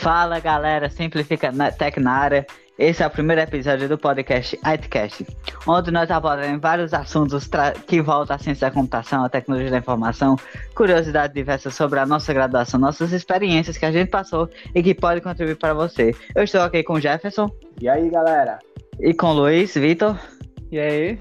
Fala 0.00 0.40
galera, 0.40 0.88
Simplifica 0.88 1.52
Tech 1.76 2.00
na 2.00 2.12
área. 2.12 2.46
Esse 2.78 3.02
é 3.02 3.06
o 3.06 3.10
primeiro 3.10 3.42
episódio 3.42 3.86
do 3.86 3.98
podcast 3.98 4.58
ITCast, 4.64 5.26
onde 5.66 5.90
nós 5.90 6.10
abordamos 6.10 6.58
vários 6.58 6.94
assuntos 6.94 7.46
que 7.86 8.00
voltam 8.00 8.34
à 8.34 8.38
ciência 8.38 8.66
da 8.66 8.74
computação, 8.74 9.22
à 9.22 9.28
tecnologia 9.28 9.70
da 9.70 9.76
informação, 9.76 10.36
curiosidades 10.74 11.34
diversas 11.34 11.74
sobre 11.74 11.98
a 11.98 12.06
nossa 12.06 12.32
graduação, 12.32 12.80
nossas 12.80 13.12
experiências 13.12 13.76
que 13.76 13.84
a 13.84 13.92
gente 13.92 14.08
passou 14.08 14.48
e 14.74 14.82
que 14.82 14.94
pode 14.94 15.20
contribuir 15.20 15.56
para 15.56 15.74
você. 15.74 16.14
Eu 16.34 16.44
estou 16.44 16.62
aqui 16.62 16.82
com 16.82 16.94
o 16.94 17.00
Jefferson. 17.00 17.50
E 17.78 17.86
aí, 17.86 18.08
galera? 18.08 18.58
E 18.98 19.12
com 19.12 19.26
o 19.26 19.34
Luiz, 19.34 19.74
Vitor. 19.74 20.18
E 20.72 20.78
aí? 20.78 21.18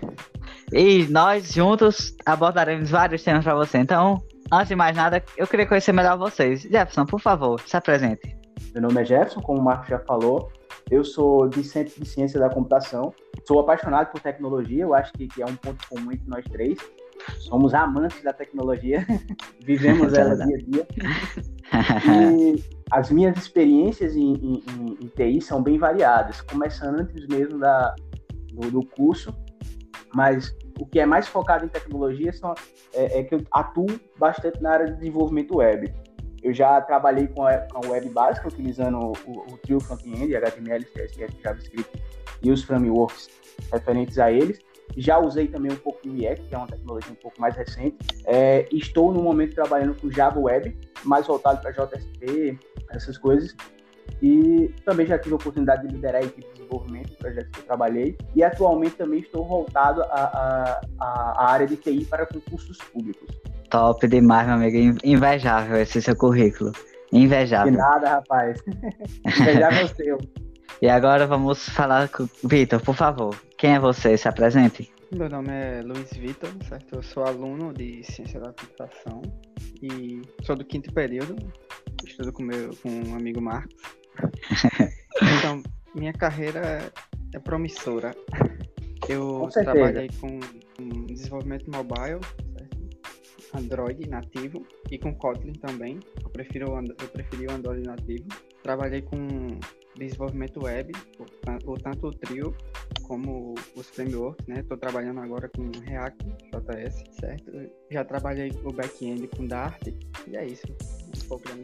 E 0.71 1.05
nós 1.09 1.51
juntos 1.51 2.15
abordaremos 2.25 2.89
vários 2.89 3.21
temas 3.23 3.43
para 3.43 3.55
você. 3.55 3.77
Então, 3.79 4.23
antes 4.49 4.69
de 4.69 4.75
mais 4.77 4.95
nada, 4.95 5.21
eu 5.35 5.45
queria 5.45 5.67
conhecer 5.67 5.91
melhor 5.91 6.17
vocês. 6.17 6.61
Jefferson, 6.61 7.05
por 7.05 7.19
favor, 7.19 7.59
se 7.59 7.75
apresente. 7.75 8.38
Meu 8.79 8.87
nome 8.87 9.01
é 9.01 9.05
Jefferson, 9.05 9.41
como 9.41 9.59
o 9.59 9.61
Marco 9.61 9.89
já 9.89 9.99
falou. 9.99 10.49
Eu 10.89 11.03
sou 11.03 11.49
discente 11.49 11.99
de 11.99 12.07
ciência 12.07 12.39
da 12.39 12.49
computação. 12.49 13.13
Sou 13.45 13.59
apaixonado 13.59 14.09
por 14.09 14.21
tecnologia. 14.21 14.83
Eu 14.83 14.93
acho 14.93 15.11
que, 15.11 15.27
que 15.27 15.41
é 15.41 15.45
um 15.45 15.55
ponto 15.57 15.85
comum 15.89 16.09
entre 16.13 16.25
nós 16.29 16.45
três. 16.45 16.79
Somos 17.39 17.73
amantes 17.73 18.23
da 18.23 18.31
tecnologia. 18.31 19.05
Vivemos 19.61 20.13
ela 20.15 20.33
dia 20.33 20.55
a 20.55 20.59
dia. 20.59 20.87
E 22.07 22.63
as 22.89 23.11
minhas 23.11 23.37
experiências 23.37 24.15
em, 24.15 24.33
em, 24.35 24.63
em, 24.71 24.97
em, 25.03 25.07
TI 25.07 25.41
são 25.41 25.61
bem 25.61 25.77
variadas. 25.77 26.39
Começando 26.39 27.01
antes 27.01 27.27
mesmo 27.27 27.59
da, 27.59 27.93
do, 28.53 28.71
do 28.71 28.85
curso. 28.85 29.35
Mas 30.15 30.55
o 30.79 30.85
que 30.85 31.01
é 31.01 31.05
mais 31.05 31.27
focado 31.27 31.65
em 31.65 31.69
tecnologia 31.69 32.31
são, 32.31 32.53
é, 32.93 33.19
é 33.19 33.23
que 33.25 33.35
eu 33.35 33.41
atuo 33.51 33.87
bastante 34.17 34.61
na 34.61 34.71
área 34.71 34.85
de 34.85 34.93
desenvolvimento 34.93 35.57
web. 35.57 35.93
Eu 36.41 36.53
já 36.53 36.79
trabalhei 36.81 37.27
com 37.27 37.45
a, 37.45 37.67
web 37.85 38.09
básica, 38.09 38.47
utilizando 38.47 38.97
o, 38.97 39.53
o 39.53 39.57
trio 39.57 39.79
front-end, 39.79 40.35
HTML, 40.35 40.85
CSS, 40.85 41.41
JavaScript 41.41 42.03
e 42.41 42.51
os 42.51 42.63
frameworks 42.63 43.29
referentes 43.71 44.17
a 44.19 44.31
eles. 44.31 44.59
Já 44.97 45.19
usei 45.19 45.47
também 45.47 45.71
um 45.71 45.75
pouco 45.75 46.01
de 46.01 46.21
React, 46.21 46.47
que 46.47 46.55
é 46.55 46.57
uma 46.57 46.67
tecnologia 46.67 47.11
um 47.11 47.15
pouco 47.15 47.39
mais 47.39 47.55
recente. 47.55 47.97
É, 48.25 48.67
estou 48.71 49.13
no 49.13 49.21
momento 49.21 49.53
trabalhando 49.53 49.93
com 49.99 50.09
Java 50.11 50.39
Web, 50.39 50.75
mais 51.03 51.27
voltado 51.27 51.61
para 51.61 51.71
JSP, 51.71 52.57
essas 52.89 53.17
coisas. 53.17 53.55
E 54.21 54.73
também 54.83 55.05
já 55.05 55.17
tive 55.19 55.33
a 55.33 55.35
oportunidade 55.37 55.87
de 55.87 55.93
liderar 55.93 56.21
a 56.21 56.25
equipe 56.25 56.47
de 56.47 56.53
desenvolvimento, 56.53 57.15
projetos 57.17 57.51
que 57.51 57.59
eu 57.59 57.65
trabalhei. 57.65 58.17
E 58.35 58.43
atualmente 58.43 58.95
também 58.95 59.19
estou 59.19 59.45
voltado 59.45 60.01
à 60.03 61.51
área 61.51 61.67
de 61.67 61.77
TI 61.77 62.05
para 62.05 62.25
concursos 62.25 62.77
públicos. 62.77 63.38
Top 63.69 64.07
demais, 64.07 64.47
meu 64.47 64.55
amigo. 64.55 64.97
Invejável 65.03 65.77
esse 65.77 66.01
seu 66.01 66.15
currículo. 66.15 66.71
Invejável. 67.11 67.71
De 67.71 67.77
nada, 67.77 68.09
rapaz. 68.09 68.61
Invejável 69.25 69.87
seu. 69.89 70.17
E 70.81 70.87
agora 70.87 71.27
vamos 71.27 71.67
falar 71.69 72.07
com 72.09 72.27
Vitor, 72.43 72.81
por 72.81 72.95
favor. 72.95 73.35
Quem 73.57 73.75
é 73.75 73.79
você? 73.79 74.15
Se 74.17 74.27
apresente. 74.27 74.89
Meu 75.11 75.29
nome 75.29 75.49
é 75.49 75.81
Luiz 75.81 76.11
Vitor, 76.13 76.49
certo? 76.67 76.95
Eu 76.95 77.03
sou 77.03 77.25
aluno 77.25 77.73
de 77.73 78.03
Ciência 78.03 78.39
da 78.39 78.53
Computação 78.53 79.21
e 79.81 80.21
sou 80.43 80.55
do 80.55 80.63
quinto 80.63 80.93
período. 80.93 81.35
Estudo 82.05 82.31
com, 82.31 82.43
meu, 82.43 82.69
com 82.81 82.89
um 82.89 83.15
amigo 83.15 83.41
Marcos. 83.41 83.75
então, 85.39 85.61
minha 85.95 86.13
carreira 86.13 86.91
é 87.33 87.39
promissora. 87.39 88.15
Eu 89.07 89.39
com 89.39 89.49
trabalhei 89.49 90.09
com, 90.21 90.39
com 90.77 91.05
desenvolvimento 91.07 91.69
mobile, 91.71 92.19
Android 93.53 94.07
nativo 94.07 94.65
e 94.91 94.97
com 94.97 95.13
Kotlin 95.13 95.53
também. 95.53 95.99
Eu 96.23 96.29
prefiro 96.29 96.67
eu 96.75 97.07
preferi 97.07 97.47
o 97.47 97.51
Android 97.51 97.83
nativo. 97.83 98.27
Trabalhei 98.61 99.01
com 99.01 99.17
desenvolvimento 99.97 100.63
web, 100.63 100.91
ou 101.65 101.77
tanto 101.77 102.07
o 102.07 102.11
Trio 102.11 102.55
como 103.03 103.55
os 103.75 103.89
frameworks, 103.89 104.45
né? 104.47 104.59
Estou 104.59 104.77
trabalhando 104.77 105.19
agora 105.19 105.49
com 105.49 105.69
React, 105.83 106.25
JS, 106.25 107.03
certo? 107.19 107.51
Já 107.91 108.03
trabalhei 108.03 108.51
o 108.63 108.71
back-end 108.71 109.27
com 109.27 109.45
Dart 109.45 109.87
e 110.27 110.35
é 110.35 110.45
isso. 110.45 110.67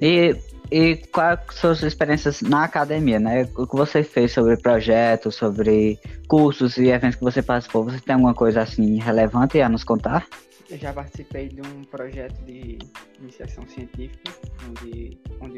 e, 0.02 0.36
e 0.72 0.98
quais 1.08 1.40
suas 1.52 1.84
experiências 1.84 2.42
na 2.42 2.64
academia, 2.64 3.20
né? 3.20 3.48
O 3.56 3.68
que 3.68 3.76
você 3.76 4.04
fez 4.04 4.32
sobre 4.32 4.58
projetos, 4.58 5.36
sobre 5.36 6.00
cursos 6.28 6.78
e 6.78 6.88
eventos 6.88 7.16
que 7.16 7.24
você 7.24 7.42
participou? 7.42 7.84
Você 7.86 8.00
tem 8.00 8.16
alguma 8.16 8.34
coisa 8.34 8.62
assim 8.62 9.00
relevante 9.00 9.62
a 9.62 9.70
nos 9.70 9.84
contar? 9.84 10.28
Eu 10.76 10.80
já 10.80 10.92
participei 10.92 11.48
de 11.48 11.62
um 11.62 11.84
projeto 11.86 12.38
de 12.44 12.78
iniciação 13.22 13.66
científica, 13.66 14.30
onde, 14.68 15.18
onde, 15.40 15.56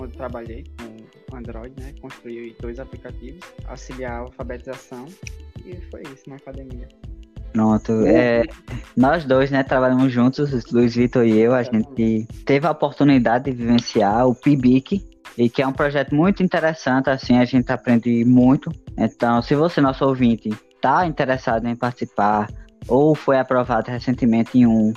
onde 0.00 0.16
trabalhei 0.16 0.64
com 1.28 1.36
Android, 1.36 1.74
né? 1.78 1.92
Construí 2.00 2.56
dois 2.58 2.80
aplicativos, 2.80 3.42
auxiliar 3.66 4.12
a 4.12 4.18
alfabetização, 4.20 5.04
e 5.66 5.76
foi 5.90 6.02
isso 6.04 6.30
na 6.30 6.36
academia. 6.36 6.88
Pronto, 7.52 8.06
é, 8.06 8.44
nós 8.96 9.26
dois, 9.26 9.50
né, 9.50 9.62
trabalhamos 9.62 10.10
juntos, 10.10 10.64
Luiz 10.72 10.96
Vitor 10.96 11.26
e 11.26 11.38
eu, 11.38 11.54
a 11.54 11.62
gente 11.62 12.26
teve 12.46 12.66
a 12.66 12.70
oportunidade 12.70 13.50
de 13.50 13.52
vivenciar 13.52 14.26
o 14.26 14.34
PIBIC, 14.34 15.06
e 15.36 15.50
que 15.50 15.60
é 15.60 15.66
um 15.66 15.74
projeto 15.74 16.14
muito 16.14 16.42
interessante, 16.42 17.10
assim, 17.10 17.36
a 17.36 17.44
gente 17.44 17.70
aprende 17.70 18.24
muito. 18.24 18.72
Então, 18.96 19.42
se 19.42 19.54
você, 19.54 19.82
nosso 19.82 20.06
ouvinte, 20.06 20.48
está 20.74 21.06
interessado 21.06 21.66
em 21.66 21.76
participar 21.76 22.48
ou 22.88 23.14
foi 23.14 23.38
aprovado 23.38 23.90
recentemente 23.90 24.58
em 24.58 24.66
um 24.66 24.92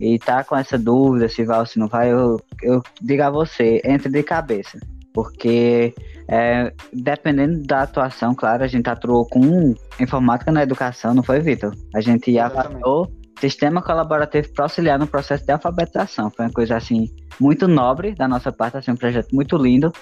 e 0.00 0.18
tá 0.18 0.44
com 0.44 0.56
essa 0.56 0.78
dúvida 0.78 1.28
se 1.28 1.44
vai 1.44 1.58
ou 1.58 1.66
se 1.66 1.78
não 1.78 1.88
vai, 1.88 2.12
eu, 2.12 2.40
eu 2.62 2.82
digo 3.00 3.22
a 3.22 3.30
você, 3.30 3.80
entre 3.84 4.10
de 4.10 4.22
cabeça. 4.22 4.78
Porque 5.12 5.92
é, 6.28 6.72
dependendo 6.92 7.66
da 7.66 7.82
atuação, 7.82 8.34
claro, 8.34 8.62
a 8.62 8.68
gente 8.68 8.88
atuou 8.88 9.26
com 9.26 9.74
informática 9.98 10.52
na 10.52 10.62
educação, 10.62 11.14
não 11.14 11.22
foi, 11.22 11.40
Vitor? 11.40 11.74
A 11.94 12.00
gente 12.00 12.38
avaliou 12.38 13.12
sistema 13.40 13.82
colaborativo 13.82 14.52
para 14.52 14.64
auxiliar 14.64 14.98
no 14.98 15.06
processo 15.06 15.44
de 15.44 15.52
alfabetização. 15.52 16.30
Foi 16.30 16.46
uma 16.46 16.52
coisa 16.52 16.76
assim 16.76 17.08
muito 17.40 17.66
nobre 17.66 18.14
da 18.14 18.28
nossa 18.28 18.52
parte, 18.52 18.76
assim, 18.76 18.92
um 18.92 18.96
projeto 18.96 19.34
muito 19.34 19.56
lindo 19.56 19.92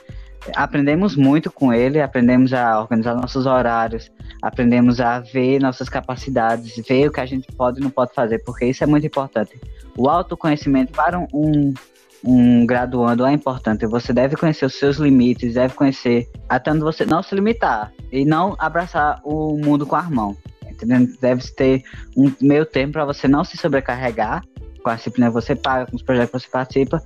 aprendemos 0.54 1.16
muito 1.16 1.50
com 1.50 1.72
ele, 1.72 2.00
aprendemos 2.00 2.52
a 2.52 2.80
organizar 2.80 3.14
nossos 3.14 3.46
horários, 3.46 4.10
aprendemos 4.42 5.00
a 5.00 5.20
ver 5.20 5.60
nossas 5.60 5.88
capacidades, 5.88 6.76
ver 6.86 7.08
o 7.08 7.12
que 7.12 7.20
a 7.20 7.26
gente 7.26 7.50
pode 7.52 7.80
e 7.80 7.82
não 7.82 7.90
pode 7.90 8.14
fazer, 8.14 8.38
porque 8.44 8.66
isso 8.66 8.84
é 8.84 8.86
muito 8.86 9.06
importante. 9.06 9.58
O 9.96 10.08
autoconhecimento 10.08 10.92
para 10.92 11.18
um, 11.18 11.72
um, 12.24 12.66
graduando 12.66 13.24
é 13.24 13.32
importante. 13.32 13.86
Você 13.86 14.12
deve 14.12 14.36
conhecer 14.36 14.66
os 14.66 14.74
seus 14.74 14.96
limites, 14.96 15.54
deve 15.54 15.74
conhecer 15.74 16.28
até 16.48 16.70
onde 16.70 16.80
você 16.80 17.04
não 17.06 17.22
se 17.22 17.34
limitar 17.34 17.92
e 18.12 18.24
não 18.24 18.54
abraçar 18.58 19.20
o 19.24 19.56
mundo 19.56 19.86
com 19.86 19.96
a 19.96 20.02
mão. 20.02 20.36
Entendeu? 20.68 21.08
Deve 21.20 21.42
ter 21.52 21.82
um 22.16 22.30
meio 22.40 22.66
tempo 22.66 22.94
para 22.94 23.04
você 23.04 23.26
não 23.26 23.44
se 23.44 23.56
sobrecarregar 23.56 24.42
com 24.82 24.90
a 24.90 24.94
disciplina 24.94 25.28
que 25.28 25.34
você 25.34 25.56
paga, 25.56 25.86
com 25.86 25.96
os 25.96 26.02
projetos 26.02 26.30
que 26.30 26.38
você 26.46 26.52
participa, 26.52 27.02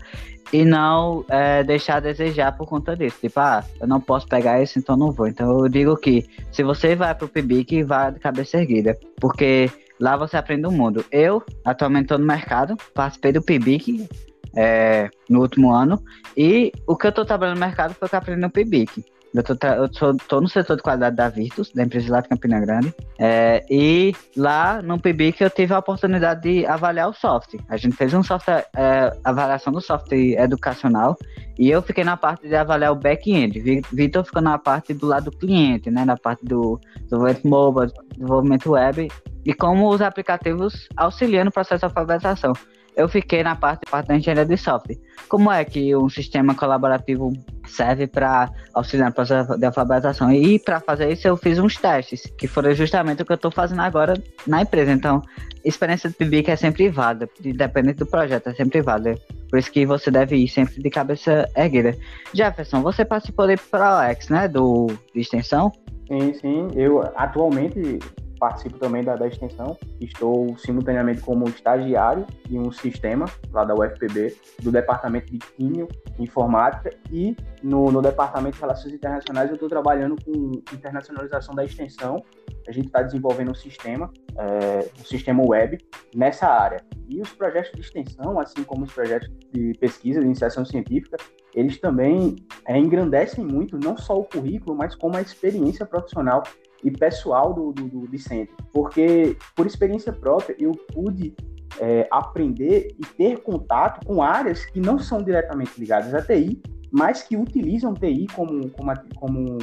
e 0.53 0.65
não 0.65 1.25
é, 1.29 1.63
deixar 1.63 1.97
a 1.97 2.01
desejar 2.01 2.57
por 2.57 2.69
conta 2.69 2.97
disso. 2.97 3.19
Tipo, 3.21 3.41
ah, 3.41 3.65
eu 3.81 3.87
não 3.87 4.01
posso 4.01 4.27
pegar 4.27 4.63
isso, 4.63 4.79
então 4.79 4.97
não 4.97 5.13
vou. 5.13 5.29
Então 5.29 5.59
eu 5.61 5.69
digo 5.69 5.97
que 5.97 6.27
se 6.51 6.63
você 6.63 6.97
vai 6.97 7.15
pro 7.15 7.29
PIBIC, 7.29 7.83
vá 7.85 8.11
de 8.11 8.19
cabeça 8.19 8.59
erguida, 8.59 8.99
porque 9.21 9.71
lá 10.01 10.17
você 10.17 10.37
aprende 10.37 10.67
o 10.67 10.73
mundo. 10.73 11.05
Eu, 11.11 11.43
atualmente 11.65 12.05
estou 12.05 12.19
no 12.19 12.27
mercado, 12.27 12.77
participei 12.95 13.33
do 13.33 13.43
PIBIC 13.43 14.09
é, 14.57 15.09
no 15.29 15.41
último 15.41 15.73
ano, 15.73 16.03
e 16.37 16.73
o 16.87 16.97
que 16.97 17.07
eu 17.07 17.11
estou 17.11 17.25
trabalhando 17.25 17.57
no 17.57 17.67
mercado 17.67 17.95
foi 17.95 18.07
o 18.07 18.09
que 18.09 18.15
eu 18.15 18.19
aprendi 18.19 18.41
no 18.41 18.51
PIBIC. 18.51 19.05
Eu 19.33 19.43
tô, 19.45 19.53
eu 19.67 19.89
tô, 19.89 20.15
tô, 20.17 20.41
no 20.41 20.49
setor 20.49 20.77
de 20.77 20.83
qualidade 20.83 21.15
da 21.15 21.29
Virtus, 21.29 21.71
da 21.73 21.85
empresa 21.85 22.13
lá 22.13 22.21
de 22.21 22.29
Campina 22.29 22.59
Grande. 22.59 22.93
É, 23.19 23.65
e 23.71 24.15
lá 24.37 24.83
no 24.83 24.99
PIBIC 24.99 25.41
eu 25.41 25.51
tive 25.51 25.73
a 25.73 25.79
oportunidade 25.79 26.43
de 26.43 26.67
avaliar 26.67 27.09
o 27.09 27.13
software. 27.13 27.61
A 27.69 27.77
gente 27.77 27.97
fez 27.97 28.13
um 28.13 28.23
software, 28.23 28.67
é, 28.75 29.17
avaliação 29.23 29.73
do 29.73 29.81
software 29.81 30.41
educacional 30.41 31.17
e 31.59 31.71
eu 31.71 31.81
fiquei 31.81 32.03
na 32.03 32.17
parte 32.17 32.49
de 32.49 32.57
avaliar 32.57 32.91
o 32.91 32.97
back-end. 32.97 33.83
Vitor 33.93 34.25
ficou 34.25 34.43
na 34.43 34.59
parte 34.59 34.93
do 34.93 35.07
lado 35.07 35.31
do 35.31 35.37
cliente, 35.37 35.91
né? 35.91 36.05
Na 36.05 36.17
parte 36.17 36.45
do 36.45 36.81
desenvolvimento 37.03 37.47
mobile, 37.47 37.93
desenvolvimento 38.13 38.71
web 38.73 39.09
e 39.45 39.55
como 39.55 39.89
os 39.89 40.01
aplicativos 40.01 40.89
auxiliam 40.97 41.45
no 41.45 41.53
processo 41.53 41.81
de 41.81 41.85
alfabetização 41.85 42.53
eu 42.97 43.09
fiquei 43.09 43.43
na 43.43 43.57
parte, 43.57 43.91
parte 43.91 44.09
da 44.09 44.17
engenharia 44.17 44.45
de 44.45 44.57
software. 44.57 44.99
Como 45.29 45.51
é 45.51 45.65
que 45.65 45.95
um 45.95 46.09
sistema 46.09 46.55
colaborativo 46.55 47.33
serve 47.67 48.07
para 48.07 48.51
auxiliar 48.75 49.09
no 49.09 49.15
processo 49.15 49.57
de 49.57 49.65
alfabetização? 49.65 50.33
E 50.33 50.59
para 50.59 50.81
fazer 50.81 51.11
isso 51.13 51.29
eu 51.29 51.37
fiz 51.37 51.59
uns 51.59 51.77
testes, 51.77 52.23
que 52.37 52.49
foram 52.49 52.75
justamente 52.75 53.23
o 53.23 53.25
que 53.25 53.33
eu 53.33 53.37
estou 53.37 53.51
fazendo 53.51 53.81
agora 53.81 54.15
na 54.47 54.63
empresa. 54.63 54.91
Então, 54.93 55.23
experiência 55.65 56.11
de 56.11 56.17
PIBIC 56.17 56.51
é 56.51 56.57
sempre 56.57 56.89
válida, 56.89 57.29
independente 57.45 57.99
do 57.99 58.07
projeto, 58.07 58.49
é 58.49 58.55
sempre 58.55 58.83
válida. 58.83 59.15
Por 59.49 59.59
isso 59.59 59.71
que 59.71 59.87
você 59.87 60.11
deve 60.11 60.37
ir 60.37 60.49
sempre 60.49 60.83
de 60.83 60.91
cabeça 60.91 61.49
erguida. 61.57 61.97
Jefferson, 62.35 62.83
você 62.83 63.05
participou 63.05 63.47
do 63.47 63.55
ProEx, 63.71 64.29
né, 64.29 64.49
do, 64.49 64.89
de 65.15 65.21
extensão? 65.21 65.73
Sim, 66.09 66.35
sim. 66.35 66.69
Eu 66.75 67.03
atualmente 67.15 68.01
participo 68.41 68.79
também 68.79 69.05
da, 69.05 69.15
da 69.15 69.29
extensão. 69.29 69.79
Estou 70.01 70.57
simultaneamente 70.57 71.21
como 71.21 71.47
estagiário 71.49 72.27
de 72.49 72.59
um 72.59 72.73
sistema 72.73 73.27
lá 73.53 73.65
da 73.65 73.75
UFPB, 73.75 74.35
do 74.63 74.73
departamento 74.73 75.31
de 75.31 75.39
Químio 75.39 75.87
Informática 76.19 76.91
e 77.13 77.37
no, 77.63 77.93
no 77.93 78.01
departamento 78.01 78.55
de 78.55 78.61
Relações 78.61 78.95
Internacionais 78.95 79.51
eu 79.51 79.55
estou 79.55 79.69
trabalhando 79.69 80.17
com 80.25 80.53
internacionalização 80.73 81.55
da 81.55 81.65
extensão. 81.65 82.25
A 82.67 82.73
gente 82.73 82.87
está 82.87 83.03
desenvolvendo 83.03 83.51
um 83.51 83.55
sistema, 83.55 84.11
é, 84.37 84.89
um 84.99 85.05
sistema 85.05 85.43
web 85.47 85.79
nessa 86.15 86.47
área. 86.47 86.83
E 87.09 87.21
os 87.21 87.33
projetos 87.33 87.73
de 87.73 87.81
extensão, 87.81 88.41
assim 88.41 88.63
como 88.65 88.85
os 88.85 88.93
projetos 88.93 89.29
de 89.53 89.73
pesquisa, 89.79 90.21
de 90.21 90.27
iniciação 90.27 90.65
científica, 90.65 91.19
eles 91.55 91.79
também 91.79 92.37
é, 92.67 92.79
engrandecem 92.79 93.45
muito 93.45 93.79
não 93.79 93.97
só 93.97 94.19
o 94.19 94.25
currículo, 94.25 94.77
mas 94.77 94.95
como 94.95 95.17
a 95.17 95.21
experiência 95.21 95.85
profissional 95.85 96.43
e 96.83 96.91
pessoal 96.91 97.53
do, 97.53 97.73
do, 97.73 97.89
do 97.89 98.09
discente. 98.09 98.53
Porque, 98.73 99.37
por 99.55 99.67
experiência 99.67 100.13
própria, 100.13 100.57
eu 100.59 100.73
pude 100.73 101.35
é, 101.79 102.09
aprender 102.11 102.95
e 102.99 103.07
ter 103.07 103.39
contato 103.43 104.05
com 104.07 104.23
áreas 104.23 104.65
que 104.67 104.81
não 104.81 104.99
são 104.99 105.23
diretamente 105.23 105.79
ligadas 105.79 106.15
à 106.15 106.23
TI, 106.23 106.61
mas 106.91 107.23
que 107.23 107.37
utilizam 107.37 107.95
TI 107.95 108.27
como, 108.35 108.69
como, 108.71 108.93
como, 109.17 109.59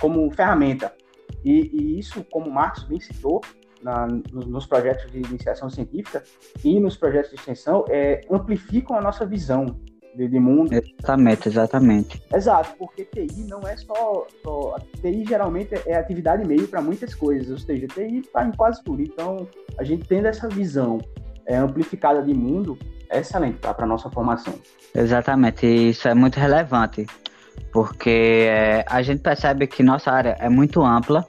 como 0.00 0.30
ferramenta. 0.30 0.92
E, 1.44 1.70
e 1.72 1.98
isso, 1.98 2.24
como 2.30 2.48
o 2.48 2.52
Marcos 2.52 2.84
bem 2.84 3.00
citou, 3.00 3.40
na, 3.82 4.06
nos 4.32 4.66
projetos 4.66 5.10
de 5.10 5.18
iniciação 5.18 5.70
científica 5.70 6.22
e 6.64 6.80
nos 6.80 6.96
projetos 6.96 7.30
de 7.30 7.36
extensão, 7.36 7.84
é, 7.88 8.20
amplificam 8.30 8.96
a 8.96 9.00
nossa 9.00 9.24
visão 9.24 9.78
de, 10.18 10.28
de 10.28 10.40
mundo. 10.40 10.72
Exatamente, 10.72 11.48
exatamente. 11.48 12.22
Exato, 12.34 12.74
porque 12.76 13.04
TI 13.04 13.44
não 13.48 13.66
é 13.66 13.76
só, 13.76 14.26
só 14.42 14.76
TI 15.00 15.24
geralmente 15.26 15.74
é 15.86 15.96
atividade 15.96 16.46
meio 16.46 16.66
para 16.66 16.82
muitas 16.82 17.14
coisas, 17.14 17.50
ou 17.50 17.58
seja, 17.58 17.86
TI 17.86 18.18
está 18.18 18.44
em 18.44 18.52
quase 18.52 18.82
tudo. 18.82 19.00
Então, 19.00 19.46
a 19.78 19.84
gente 19.84 20.06
tendo 20.08 20.26
essa 20.26 20.48
visão 20.48 20.98
é, 21.46 21.56
amplificada 21.56 22.20
de 22.22 22.34
mundo 22.34 22.76
é 23.08 23.20
excelente 23.20 23.58
para 23.58 23.84
a 23.84 23.86
nossa 23.86 24.10
formação. 24.10 24.54
Exatamente, 24.94 25.66
e 25.66 25.90
isso 25.90 26.08
é 26.08 26.14
muito 26.14 26.38
relevante, 26.38 27.06
porque 27.72 28.46
é, 28.50 28.84
a 28.86 29.00
gente 29.02 29.22
percebe 29.22 29.66
que 29.66 29.82
nossa 29.82 30.10
área 30.10 30.36
é 30.40 30.48
muito 30.48 30.82
ampla 30.82 31.24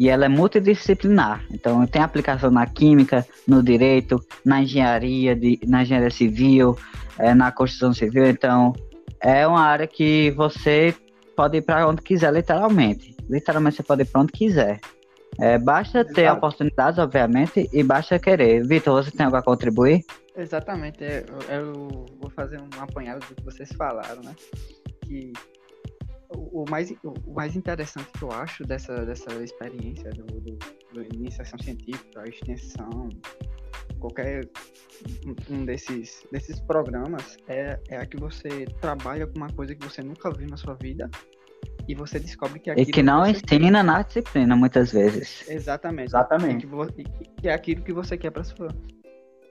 e 0.00 0.08
ela 0.08 0.24
é 0.24 0.28
multidisciplinar. 0.30 1.44
Então, 1.50 1.86
tem 1.86 2.00
aplicação 2.00 2.50
na 2.50 2.66
química, 2.66 3.26
no 3.46 3.62
direito, 3.62 4.18
na 4.42 4.62
engenharia, 4.62 5.36
de, 5.36 5.60
na 5.66 5.82
engenharia 5.82 6.10
civil, 6.10 6.74
é, 7.18 7.34
na 7.34 7.52
construção 7.52 7.92
civil. 7.92 8.24
Então, 8.24 8.72
é 9.20 9.46
uma 9.46 9.60
área 9.60 9.86
que 9.86 10.30
você 10.30 10.94
pode 11.36 11.58
ir 11.58 11.60
para 11.60 11.86
onde 11.86 12.00
quiser, 12.00 12.32
literalmente. 12.32 13.14
Literalmente, 13.28 13.76
você 13.76 13.82
pode 13.82 14.00
ir 14.00 14.04
para 14.06 14.22
onde 14.22 14.32
quiser. 14.32 14.80
É, 15.38 15.58
basta 15.58 16.02
ter 16.02 16.22
Exato. 16.22 16.38
oportunidades, 16.38 16.98
obviamente, 16.98 17.68
e 17.70 17.82
basta 17.82 18.18
querer. 18.18 18.66
Vitor, 18.66 19.04
você 19.04 19.10
tem 19.10 19.26
algo 19.26 19.36
a 19.36 19.42
contribuir? 19.42 20.02
Exatamente. 20.34 21.04
Eu, 21.04 21.54
eu 21.54 22.06
vou 22.18 22.30
fazer 22.30 22.58
um 22.58 22.82
apanhado 22.82 23.20
do 23.26 23.34
que 23.34 23.44
vocês 23.44 23.70
falaram, 23.76 24.22
né? 24.22 24.34
Que 25.02 25.34
o, 26.32 26.64
mais, 26.68 26.92
o 27.02 27.32
mais 27.32 27.56
interessante 27.56 28.10
que 28.12 28.22
eu 28.22 28.30
acho 28.32 28.64
dessa, 28.64 29.04
dessa 29.04 29.32
experiência 29.42 30.10
do, 30.10 30.24
do, 30.40 30.58
do 30.92 31.02
iniciação 31.14 31.58
científica, 31.58 32.22
extensão, 32.28 33.08
qualquer 33.98 34.48
um 35.48 35.64
desses, 35.64 36.24
desses 36.30 36.60
programas 36.60 37.36
é, 37.48 37.78
é 37.88 37.96
a 37.96 38.06
que 38.06 38.16
você 38.16 38.66
trabalha 38.80 39.26
com 39.26 39.36
uma 39.38 39.50
coisa 39.50 39.74
que 39.74 39.86
você 39.86 40.02
nunca 40.02 40.30
viu 40.30 40.48
na 40.48 40.56
sua 40.56 40.74
vida 40.74 41.10
e 41.88 41.94
você 41.94 42.18
descobre 42.18 42.60
que 42.60 42.70
aquilo 42.70 42.88
E 42.88 42.92
que 42.92 43.02
não 43.02 43.26
ensina 43.26 43.78
quer. 43.78 43.84
na 43.84 44.02
disciplina, 44.02 44.56
muitas 44.56 44.92
vezes. 44.92 45.48
Exatamente. 45.48 46.08
Exatamente. 46.08 46.66
E 46.66 47.04
que, 47.04 47.04
que 47.40 47.48
é 47.48 47.52
aquilo 47.52 47.82
que 47.82 47.92
você 47.92 48.16
quer 48.16 48.30
para 48.30 48.44
sua 48.44 48.68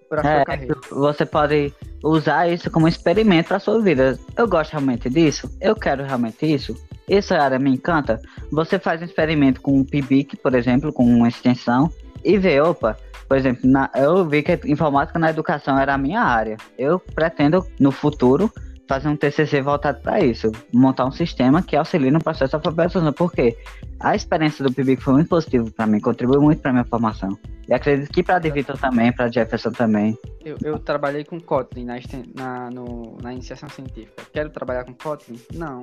para 0.10 0.22
é, 0.22 0.36
sua 0.36 0.46
carreira. 0.46 0.76
Você 0.92 1.26
pode 1.26 1.74
usar 2.04 2.50
isso 2.50 2.70
como 2.72 2.88
experimento 2.88 3.50
para 3.50 3.60
sua 3.60 3.80
vida. 3.82 4.20
Eu 4.36 4.48
gosto 4.48 4.72
realmente 4.72 5.10
disso? 5.10 5.50
Eu 5.62 5.76
quero 5.76 6.04
realmente 6.04 6.46
isso? 6.46 6.76
Essa 7.08 7.38
área 7.38 7.60
me 7.60 7.72
encanta? 7.72 8.20
Você 8.52 8.80
faz 8.80 9.02
um 9.02 9.06
experimento 9.06 9.62
com 9.62 9.78
um 9.78 9.84
PIBIC, 9.84 10.38
por 10.38 10.56
exemplo, 10.56 10.92
com 10.92 11.04
uma 11.04 11.28
extensão, 11.28 11.92
e 12.24 12.38
vê, 12.38 12.60
opa, 12.60 12.98
por 13.28 13.38
exemplo, 13.38 13.70
na, 13.70 13.90
eu 13.96 14.28
vi 14.28 14.42
que 14.42 14.60
informática 14.66 15.20
na 15.20 15.30
educação 15.30 15.78
era 15.78 15.94
a 15.94 15.98
minha 15.98 16.22
área. 16.22 16.58
Eu 16.78 17.00
pretendo, 17.00 17.66
no 17.80 17.92
futuro, 17.92 18.52
fazer 18.90 19.08
um 19.08 19.16
TCC 19.16 19.62
voltado 19.62 20.02
para 20.02 20.20
isso, 20.20 20.52
montar 20.74 21.06
um 21.06 21.12
sistema 21.12 21.62
que 21.62 21.76
auxilie 21.76 22.10
no 22.10 22.18
processo 22.18 22.50
de 22.50 22.56
alfabetização, 22.56 23.14
porque 23.14 23.56
a 24.00 24.16
experiência 24.16 24.66
do 24.66 24.74
PIBIC 24.74 25.04
foi 25.04 25.14
muito 25.14 25.30
positiva 25.30 25.70
para 25.70 25.86
mim, 25.86 26.00
contribuiu 26.00 26.42
muito 26.42 26.60
para 26.60 26.72
minha 26.74 26.84
formação. 26.84 27.38
E 27.68 27.74
acredito 27.74 28.12
que 28.12 28.24
para 28.24 28.38
a 28.38 28.40
Vitor 28.40 28.80
também, 28.80 29.14
para 29.14 29.32
Jefferson 29.32 29.72
também. 29.72 30.18
Eu, 30.44 30.58
eu, 30.64 30.80
trabalhei 30.80 31.24
com 31.24 31.40
Kotlin 31.40 31.86
na, 31.86 32.00
na, 32.36 32.72
no, 32.72 33.16
na 33.22 33.32
iniciação 33.32 33.70
científica. 33.70 34.24
Quero 34.34 34.50
trabalhar 34.50 34.86
com 34.86 34.96
Kotlin? 34.96 35.40
Não. 35.54 35.82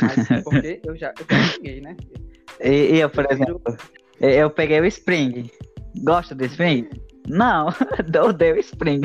Mas 0.00 0.42
porque 0.42 0.80
eu 0.84 0.96
já, 0.96 1.14
eu 1.20 1.26
já 1.30 1.52
peguei, 1.52 1.80
né? 1.80 1.96
E, 2.60 2.96
e 2.96 2.98
eu, 2.98 3.08
por 3.08 3.24
exemplo, 3.30 3.62
eu 4.18 4.50
peguei 4.50 4.80
o 4.80 4.84
Spring. 4.86 5.48
Gosto 6.02 6.34
do 6.34 6.44
Spring? 6.46 6.88
Não, 7.28 7.68
eu 8.12 8.24
odeio 8.24 8.58
Spring. 8.58 9.02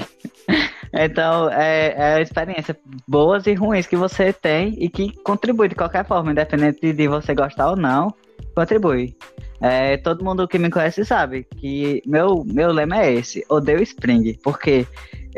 Então, 0.94 1.50
é, 1.50 2.18
é 2.18 2.22
experiência 2.22 2.78
boas 3.08 3.46
e 3.48 3.54
ruins 3.54 3.88
que 3.88 3.96
você 3.96 4.32
tem 4.32 4.76
e 4.78 4.90
que 4.90 5.12
contribui 5.24 5.68
de 5.68 5.76
qualquer 5.76 6.06
forma, 6.06 6.32
independente 6.32 6.94
de 6.94 7.08
você 7.08 7.34
gostar 7.34 7.72
ou 7.72 7.76
não, 7.76 8.14
contribui. 8.56 9.16
É, 9.60 9.98
todo 9.98 10.24
mundo 10.24 10.48
que 10.48 10.60
me 10.60 10.70
conhece 10.70 11.04
sabe 11.04 11.44
que 11.44 12.02
meu, 12.06 12.44
meu 12.46 12.72
lema 12.72 13.00
é 13.00 13.14
esse, 13.14 13.44
odeio 13.50 13.82
Spring, 13.82 14.38
porque 14.44 14.86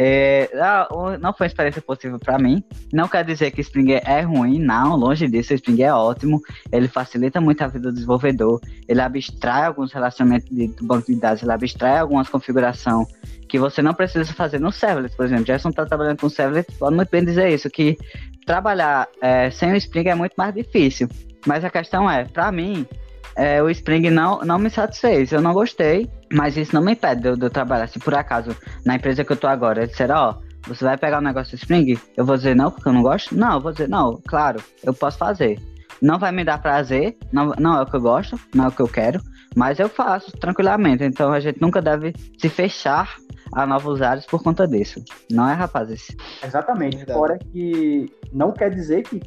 é, 0.01 0.49
ah, 0.55 0.87
não 1.19 1.33
foi 1.33 1.43
uma 1.43 1.47
experiência 1.47 1.81
possível 1.81 2.17
para 2.17 2.39
mim. 2.39 2.63
Não 2.93 3.05
quer 3.05 3.25
dizer 3.25 3.51
que 3.51 3.59
Spring 3.59 3.91
é 3.91 4.21
ruim, 4.21 4.57
não, 4.57 4.95
longe 4.95 5.27
disso. 5.27 5.53
Spring 5.53 5.83
é 5.83 5.93
ótimo. 5.93 6.39
Ele 6.71 6.87
facilita 6.87 7.41
muito 7.41 7.61
a 7.61 7.67
vida 7.67 7.89
do 7.89 7.93
desenvolvedor. 7.93 8.61
Ele 8.87 9.01
abstrai 9.01 9.65
alguns 9.65 9.91
relacionamentos 9.91 10.49
de, 10.49 10.73
banco 10.81 11.07
de 11.07 11.19
dados, 11.19 11.43
ele 11.43 11.51
abstrai 11.51 11.97
algumas 11.97 12.29
configurações 12.29 13.09
que 13.49 13.59
você 13.59 13.81
não 13.81 13.93
precisa 13.93 14.31
fazer 14.31 14.57
no 14.57 14.71
servlet, 14.71 15.13
por 15.17 15.25
exemplo. 15.25 15.43
Jason 15.43 15.67
está 15.67 15.85
trabalhando 15.85 16.21
com 16.21 16.29
servlet, 16.29 16.65
pode 16.79 16.95
muito 16.95 17.09
bem 17.09 17.25
dizer 17.25 17.49
isso, 17.49 17.69
que 17.69 17.97
trabalhar 18.45 19.05
é, 19.21 19.51
sem 19.51 19.73
o 19.73 19.75
Spring 19.75 20.07
é 20.07 20.15
muito 20.15 20.35
mais 20.37 20.55
difícil. 20.55 21.09
Mas 21.45 21.65
a 21.65 21.69
questão 21.69 22.09
é, 22.09 22.23
para 22.23 22.49
mim, 22.53 22.87
é, 23.35 23.61
o 23.61 23.69
Spring 23.69 24.09
não, 24.09 24.39
não 24.45 24.57
me 24.57 24.69
satisfez. 24.69 25.33
Eu 25.33 25.41
não 25.41 25.53
gostei, 25.53 26.09
mas 26.31 26.57
isso 26.57 26.73
não 26.73 26.81
me 26.81 26.93
impede 26.93 27.21
de 27.21 27.27
eu, 27.29 27.37
de 27.37 27.45
eu 27.45 27.49
trabalhar. 27.49 27.87
Se 27.87 27.99
por 27.99 28.13
acaso, 28.15 28.55
na 28.85 28.95
empresa 28.95 29.23
que 29.23 29.31
eu 29.31 29.37
tô 29.37 29.47
agora, 29.47 29.87
disser, 29.87 30.11
ó, 30.11 30.35
oh, 30.35 30.49
você 30.67 30.83
vai 30.83 30.97
pegar 30.97 31.17
o 31.17 31.21
um 31.21 31.23
negócio 31.23 31.57
do 31.57 31.61
Spring? 31.61 31.97
Eu 32.15 32.25
vou 32.25 32.37
dizer 32.37 32.55
não, 32.55 32.71
porque 32.71 32.87
eu 32.87 32.93
não 32.93 33.01
gosto? 33.01 33.35
Não, 33.35 33.56
eu 33.56 33.61
vou 33.61 33.71
dizer 33.71 33.89
não, 33.89 34.21
claro, 34.27 34.61
eu 34.83 34.94
posso 34.94 35.18
fazer. 35.18 35.59
Não 36.01 36.18
vai 36.18 36.31
me 36.31 36.44
dar 36.44 36.61
prazer, 36.61 37.18
não, 37.31 37.54
não 37.59 37.77
é 37.77 37.81
o 37.81 37.85
que 37.85 37.95
eu 37.95 38.01
gosto, 38.01 38.39
não 38.54 38.65
é 38.65 38.68
o 38.68 38.71
que 38.71 38.81
eu 38.81 38.87
quero, 38.87 39.21
mas 39.56 39.80
eu 39.80 39.89
faço 39.89 40.31
tranquilamente. 40.31 41.04
Então 41.04 41.33
a 41.33 41.39
gente 41.39 41.61
nunca 41.61 41.81
deve 41.81 42.13
se 42.37 42.47
fechar 42.47 43.18
a 43.51 43.65
novos 43.65 44.01
áreas 44.01 44.25
por 44.25 44.42
conta 44.42 44.68
disso. 44.68 45.04
Não 45.31 45.49
é, 45.49 45.54
rapazes? 45.54 46.15
Exatamente. 46.44 47.06
Fora 47.06 47.37
que 47.37 48.06
não 48.31 48.51
quer 48.51 48.69
dizer 48.69 49.04
que, 49.04 49.19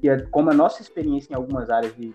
que, 0.00 0.08
é, 0.08 0.18
como 0.30 0.50
a 0.50 0.54
nossa 0.54 0.82
experiência 0.82 1.32
em 1.32 1.36
algumas 1.36 1.70
áreas 1.70 1.94
de, 1.96 2.14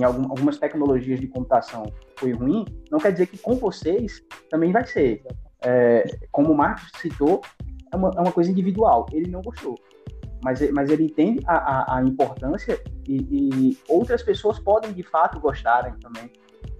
em 0.00 0.04
algum, 0.04 0.22
algumas 0.30 0.58
tecnologias 0.58 1.20
de 1.20 1.26
computação 1.26 1.92
foi 2.16 2.32
ruim, 2.32 2.64
não 2.90 2.98
quer 2.98 3.12
dizer 3.12 3.26
que 3.26 3.38
com 3.38 3.54
vocês 3.54 4.22
também 4.50 4.72
vai 4.72 4.86
ser. 4.86 5.22
É, 5.64 6.04
como 6.30 6.52
o 6.52 6.56
Marcos 6.56 6.90
citou, 7.00 7.40
é 7.92 7.96
uma, 7.96 8.10
é 8.16 8.20
uma, 8.20 8.32
coisa 8.32 8.50
individual. 8.50 9.06
Ele 9.12 9.30
não 9.30 9.42
gostou. 9.42 9.78
Mas, 10.42 10.70
mas 10.70 10.90
ele 10.90 11.04
entende 11.04 11.40
a, 11.46 11.56
a, 11.56 11.98
a 11.98 12.02
importância 12.02 12.80
e, 13.08 13.16
e, 13.16 13.78
outras 13.88 14.22
pessoas 14.22 14.58
podem 14.58 14.92
de 14.92 15.02
fato 15.02 15.40
gostarem 15.40 15.94
também. 16.00 16.30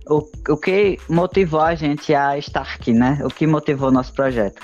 O, 0.09 0.19
o 0.53 0.57
que 0.57 0.99
motivou 1.09 1.61
a 1.61 1.75
gente 1.75 2.15
a 2.15 2.39
estar 2.39 2.75
aqui, 2.75 2.93
né? 2.93 3.19
O 3.25 3.29
que 3.29 3.47
motivou 3.47 3.89
o 3.89 3.93
nosso 3.93 4.13
projeto. 4.13 4.63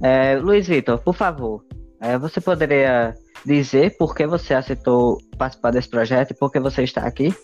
É, 0.00 0.36
Luiz 0.36 0.68
Vitor, 0.68 0.98
por 0.98 1.14
favor, 1.14 1.64
é, 2.00 2.18
você 2.18 2.40
poderia 2.40 3.14
dizer 3.44 3.96
por 3.96 4.14
que 4.14 4.26
você 4.26 4.54
aceitou 4.54 5.18
participar 5.38 5.70
desse 5.70 5.88
projeto 5.88 6.32
e 6.32 6.34
por 6.34 6.52
que 6.52 6.60
você 6.60 6.82
está 6.82 7.02
aqui? 7.02 7.34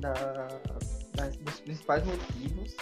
da, 0.00 0.12
da, 0.12 0.49
principais 1.60 2.04
motivos 2.04 2.76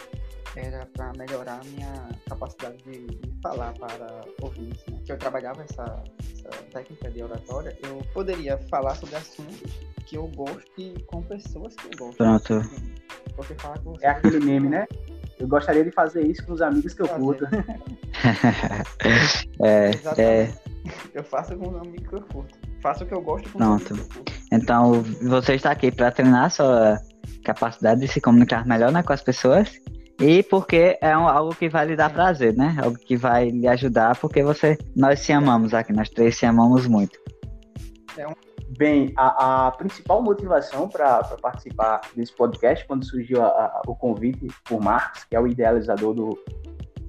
era 0.56 0.87
para 0.87 1.12
melhorar 1.16 1.61
a 1.61 1.64
minha 1.64 2.08
capacidade 2.28 2.78
de, 2.78 3.06
de 3.06 3.40
falar 3.42 3.73
para 3.75 4.25
ouvintes. 4.40 4.82
Né? 4.88 5.00
Que 5.04 5.12
eu 5.12 5.18
trabalhava 5.18 5.62
essa, 5.62 6.02
essa 6.35 6.50
técnica 6.73 7.11
de 7.11 7.23
oratória, 7.23 7.76
eu 7.82 8.02
poderia 8.12 8.58
falar 8.68 8.94
sobre 8.97 9.16
assuntos 9.16 9.73
que 10.06 10.16
eu 10.16 10.26
gosto 10.28 10.70
e 10.78 11.00
com 11.04 11.23
pessoas 11.23 11.75
que 11.76 11.87
eu 11.87 11.99
gosto. 11.99 12.16
Pronto. 12.16 12.62
Porque 13.37 13.54
falar 13.54 13.78
com 13.80 13.94
é 14.00 14.08
aquele 14.08 14.40
meme, 14.40 14.68
né? 14.68 14.87
Eu 15.38 15.47
gostaria 15.47 15.85
de 15.85 15.92
fazer 15.92 16.26
isso 16.26 16.44
com 16.44 16.52
os 16.52 16.62
amigos 16.62 16.94
que 16.94 17.02
eu 17.02 17.08
curto. 17.08 17.44
é, 19.62 19.90
é. 20.20 20.52
Eu 21.14 21.23
faço 21.23 21.56
com 21.56 21.68
os 21.68 21.76
amigos 21.76 22.08
que 22.08 22.14
eu 22.16 22.23
curto. 22.23 22.58
Faço 22.82 23.04
o 23.04 23.06
que 23.06 23.14
eu 23.14 23.20
gosto 23.20 23.49
com 23.50 23.58
Pronto. 23.58 23.94
Então, 24.50 25.02
você 25.23 25.54
está 25.54 25.70
aqui 25.70 25.92
para 25.92 26.11
treinar 26.11 26.47
a 26.47 26.50
sua 26.50 26.99
capacidade 27.44 28.00
de 28.00 28.08
se 28.08 28.20
comunicar 28.20 28.66
melhor 28.66 28.92
né, 28.92 29.02
com 29.02 29.12
as 29.12 29.23
pessoas 29.23 29.80
E 30.20 30.42
porque 30.42 30.99
é 31.00 31.16
um, 31.16 31.28
algo 31.28 31.54
que 31.54 31.68
vai 31.68 31.87
lhe 31.87 31.94
dar 31.94 32.12
prazer, 32.12 32.54
né? 32.56 32.76
Algo 32.82 32.99
que 32.99 33.16
vai 33.16 33.50
lhe 33.50 33.68
ajudar, 33.68 34.16
porque 34.16 34.42
você, 34.42 34.76
nós 34.97 35.20
se 35.20 35.32
amamos 35.32 35.73
aqui, 35.73 35.92
nós 35.92 36.08
três 36.11 36.37
se 36.37 36.44
amamos 36.44 36.87
muito. 36.87 37.18
Bem, 38.76 39.12
a, 39.16 39.68
a 39.68 39.70
principal 39.70 40.23
motivação 40.23 40.88
para 40.88 41.23
participar 41.40 42.00
desse 42.14 42.35
podcast, 42.35 42.85
quando 42.87 43.04
surgiu 43.04 43.42
a, 43.42 43.47
a, 43.47 43.82
o 43.87 43.94
convite 43.94 44.47
por 44.64 44.80
Marcos, 44.80 45.25
que 45.25 45.37
é 45.37 45.40
o 45.40 45.47
idealizador 45.47 46.12
do, 46.12 46.38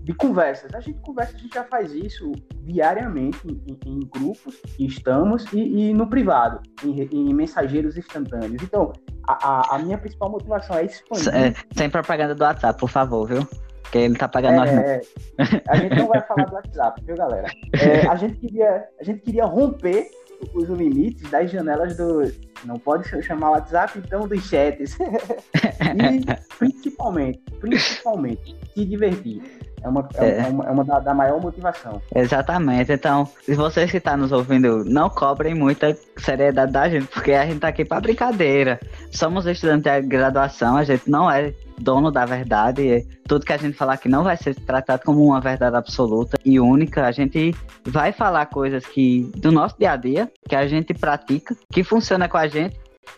de 0.04 0.14
conversas. 0.14 0.74
A 0.74 0.80
gente 0.80 1.00
conversa, 1.02 1.36
a 1.36 1.40
gente 1.40 1.54
já 1.54 1.64
faz 1.64 1.92
isso 1.92 2.32
diariamente 2.62 3.40
em, 3.46 3.78
em 3.86 4.00
grupos 4.00 4.56
que 4.76 4.86
estamos 4.86 5.46
e, 5.52 5.90
e 5.90 5.94
no 5.94 6.08
privado, 6.08 6.62
em, 6.84 7.02
em, 7.12 7.34
mensageiros 7.34 7.98
instantâneos. 7.98 8.64
Então, 8.64 8.94
a, 9.34 9.76
a, 9.76 9.80
minha 9.80 9.98
principal 9.98 10.30
motivação 10.30 10.78
é 10.78 10.86
expandir. 10.86 11.34
É, 11.34 11.54
sem 11.76 11.90
propaganda 11.90 12.34
do 12.34 12.44
WhatsApp, 12.44 12.80
por 12.80 12.90
favor, 12.90 13.28
viu? 13.28 13.48
Porque 13.84 13.98
ele 13.98 14.16
tá 14.16 14.28
pagando 14.28 14.66
é, 14.66 15.02
nós. 15.38 15.60
A 15.68 15.76
gente 15.78 15.96
não 15.96 16.08
vai 16.08 16.22
falar 16.22 16.46
do 16.46 16.56
WhatsApp, 16.56 17.02
viu, 17.06 17.16
galera? 17.16 17.48
É, 17.74 18.08
a, 18.08 18.16
gente 18.16 18.38
queria, 18.38 18.88
a 19.00 19.04
gente 19.04 19.20
queria 19.22 19.46
romper 19.46 20.08
os 20.54 20.70
limites 20.70 21.30
das 21.30 21.52
janelas 21.52 21.98
do. 21.98 22.32
Não 22.66 22.78
pode 22.78 23.08
chamar 23.24 23.52
WhatsApp, 23.52 23.98
então 24.00 24.28
dos 24.28 24.44
chats. 24.48 24.98
e 25.00 26.56
principalmente, 26.58 27.40
principalmente, 27.60 28.56
se 28.74 28.86
divertir. 28.86 29.59
É 29.84 29.88
uma, 29.88 30.08
é, 30.16 30.40
é 30.40 30.48
uma, 30.48 30.66
é 30.66 30.72
uma 30.72 30.84
da, 30.84 31.00
da, 31.00 31.14
maior 31.14 31.42
motivação. 31.42 32.02
Exatamente. 32.14 32.92
Então, 32.92 33.28
se 33.44 33.56
vocês 33.56 33.90
que 33.92 33.98
estão 33.98 34.14
tá 34.14 34.18
nos 34.18 34.32
ouvindo, 34.32 34.84
não 34.86 35.10
cobrem 35.10 35.54
muita 35.54 35.98
seriedade 36.18 36.72
da 36.72 36.90
gente, 36.90 37.08
porque 37.08 37.34
a 37.34 37.46
gente 37.46 37.60
tá 37.60 37.68
aqui 37.70 37.86
para 37.86 38.02
brincadeira. 38.02 38.80
Somos 39.12 39.46
estudantes 39.46 39.92
de 39.92 40.02
graduação, 40.02 40.78
a 40.78 40.84
gente 40.84 41.10
não 41.10 41.30
é 41.30 41.54
dono 41.78 42.12
da 42.12 42.26
verdade. 42.26 43.08
Tudo 43.28 43.46
que 43.46 43.54
a 43.54 43.58
gente 43.58 43.78
falar 43.78 43.94
aqui 43.94 44.10
não 44.10 44.24
vai 44.24 44.36
ser 44.36 44.56
tratado 44.56 45.04
como 45.06 45.24
uma 45.24 45.40
verdade 45.40 45.76
absoluta 45.76 46.38
e 46.44 46.60
única. 46.60 47.06
A 47.06 47.12
gente 47.12 47.56
vai 47.86 48.12
falar 48.12 48.46
coisas 48.48 48.86
que 48.86 49.32
do 49.36 49.52
nosso 49.52 49.78
dia 49.78 49.92
a 49.92 49.96
dia, 49.96 50.32
que 50.48 50.56
a 50.56 50.68
gente 50.68 50.94
pratica, 50.94 51.56
que 51.72 51.84
funciona 51.84 52.28
com 52.28 52.38
a 52.38 52.48
gente 52.48 52.78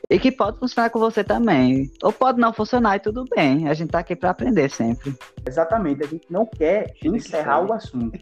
e 0.09 0.19
que 0.19 0.31
pode 0.31 0.59
funcionar 0.59 0.89
com 0.89 0.99
você 0.99 1.23
também. 1.23 1.91
Ou 2.03 2.11
pode 2.11 2.39
não 2.39 2.53
funcionar 2.53 2.97
e 2.97 2.99
tudo 2.99 3.25
bem. 3.35 3.67
A 3.67 3.73
gente 3.73 3.91
tá 3.91 3.99
aqui 3.99 4.15
para 4.15 4.29
aprender 4.29 4.69
sempre. 4.69 5.15
Exatamente. 5.47 6.03
A 6.03 6.07
gente 6.07 6.25
não 6.29 6.45
quer 6.45 6.93
encerrar 7.03 7.65
o 7.65 7.73
assunto. 7.73 8.19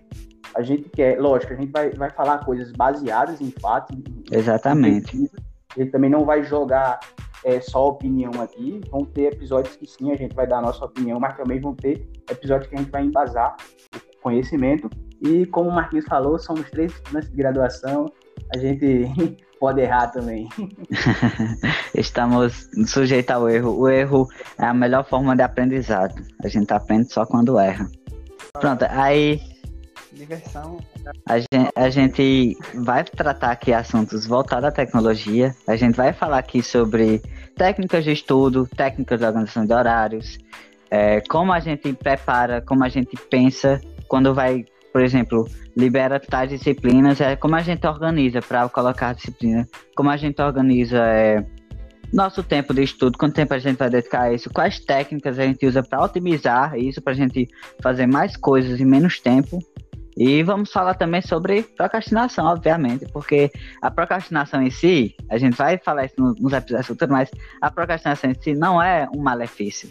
A 0.56 0.62
gente 0.62 0.90
quer, 0.90 1.20
lógico, 1.20 1.54
a 1.54 1.56
gente 1.56 1.72
vai, 1.72 1.92
vai 1.92 2.10
falar 2.10 2.40
coisas 2.46 2.72
baseadas 2.72 3.40
em 3.42 3.52
fatos. 3.52 3.98
Exatamente. 4.32 5.30
A 5.76 5.80
gente 5.80 5.92
também 5.92 6.10
não 6.10 6.26
vai 6.26 6.44
jogar 6.44 7.00
é, 7.44 7.62
só 7.62 7.88
opinião 7.88 8.32
aqui. 8.42 8.82
Vão 8.90 9.06
ter 9.06 9.34
episódios 9.34 9.76
que 9.76 9.86
sim, 9.86 10.12
a 10.12 10.16
gente 10.16 10.36
vai 10.36 10.48
dar 10.48 10.58
a 10.58 10.62
nossa 10.62 10.84
opinião, 10.86 11.20
mas 11.20 11.38
também 11.38 11.60
vão 11.60 11.76
ter 11.76 12.08
episódios 12.30 12.68
que 12.68 12.76
a 12.76 12.80
gente 12.80 12.92
vai 12.92 13.04
embasar 13.04 13.56
o 13.96 14.22
conhecimento. 14.22 14.90
E 15.22 15.46
como 15.48 15.70
o 15.70 15.74
Marquinhos 15.74 16.06
falou, 16.06 16.40
somos 16.40 16.70
três 16.72 16.94
estudantes 16.94 17.30
de 17.30 17.36
graduação. 17.36 18.06
A 18.54 18.58
gente 18.58 19.38
pode 19.60 19.82
errar 19.82 20.08
também. 20.08 20.48
Estamos 21.94 22.70
sujeitos 22.88 23.36
ao 23.36 23.50
erro. 23.50 23.80
O 23.80 23.90
erro 23.90 24.28
é 24.58 24.66
a 24.66 24.74
melhor 24.74 25.08
forma 25.08 25.36
de 25.36 25.42
aprendizado. 25.42 26.16
A 26.44 26.48
gente 26.48 26.72
aprende 26.74 27.12
só 27.12 27.26
quando 27.26 27.60
erra. 27.60 27.90
Pronto, 28.54 28.86
aí. 28.90 29.42
Diversão. 30.12 30.80
A 31.28 31.40
gente, 31.40 31.72
a 31.76 31.90
gente 31.90 32.58
vai 32.76 33.04
tratar 33.04 33.52
aqui 33.52 33.72
assuntos 33.72 34.26
voltados 34.26 34.66
à 34.66 34.72
tecnologia. 34.72 35.56
A 35.68 35.76
gente 35.76 35.96
vai 35.96 36.12
falar 36.12 36.40
aqui 36.40 36.64
sobre 36.64 37.22
técnicas 37.56 38.04
de 38.04 38.12
estudo, 38.12 38.68
técnicas 38.68 39.20
de 39.20 39.26
organização 39.26 39.66
de 39.66 39.74
horários, 39.74 40.40
é, 40.90 41.22
como 41.22 41.54
a 41.54 41.60
gente 41.60 41.94
prepara, 41.94 42.62
como 42.62 42.84
a 42.84 42.90
gente 42.90 43.16
pensa 43.30 43.80
quando 44.08 44.34
vai 44.34 44.66
por 44.92 45.02
exemplo, 45.02 45.48
libera 45.78 46.20
tais 46.20 46.50
disciplinas, 46.50 47.22
é 47.22 47.36
como 47.36 47.56
a 47.56 47.62
gente 47.62 47.86
organiza 47.86 48.42
para 48.42 48.68
colocar 48.70 49.10
a 49.10 49.14
disciplina, 49.14 49.68
como 49.96 50.10
a 50.10 50.18
gente 50.18 50.42
organiza 50.42 50.98
é, 50.98 51.46
nosso 52.12 52.44
tempo 52.44 52.74
de 52.74 52.84
estudo, 52.84 53.18
quanto 53.18 53.36
tempo 53.36 53.54
a 53.54 53.60
gente 53.60 53.78
vai 53.78 53.90
dedicar 53.90 54.24
a 54.24 54.34
isso, 54.34 54.50
quais 54.50 54.80
técnicas 54.80 55.38
a 55.38 55.46
gente 55.46 55.66
usa 55.66 55.84
para 55.84 56.04
otimizar 56.04 56.78
isso, 56.78 57.02
para 57.02 57.14
a 57.14 57.16
gente 57.16 57.48
fazer 57.82 58.08
mais 58.08 58.36
coisas 58.36 58.80
em 58.80 58.86
menos 58.86 59.20
tempo. 59.20 59.60
E 60.18 60.44
vamos 60.44 60.72
falar 60.72 60.96
também 60.96 61.22
sobre 61.22 61.64
procrastinação, 61.64 62.46
obviamente, 62.46 63.06
porque 63.14 63.50
a 63.82 63.90
procrastinação 63.90 64.62
em 64.62 64.70
si, 64.70 65.16
a 65.30 65.38
gente 65.38 65.56
vai 65.56 65.78
falar 65.78 66.06
isso 66.06 66.16
nos 66.18 66.52
episódios 66.52 66.88
futuros, 66.88 67.14
mas 67.14 67.32
a 67.62 67.72
procrastinação 67.72 68.32
em 68.32 68.34
si 68.34 68.54
não 68.54 68.82
é 68.82 69.08
um 69.16 69.22
malefício. 69.22 69.90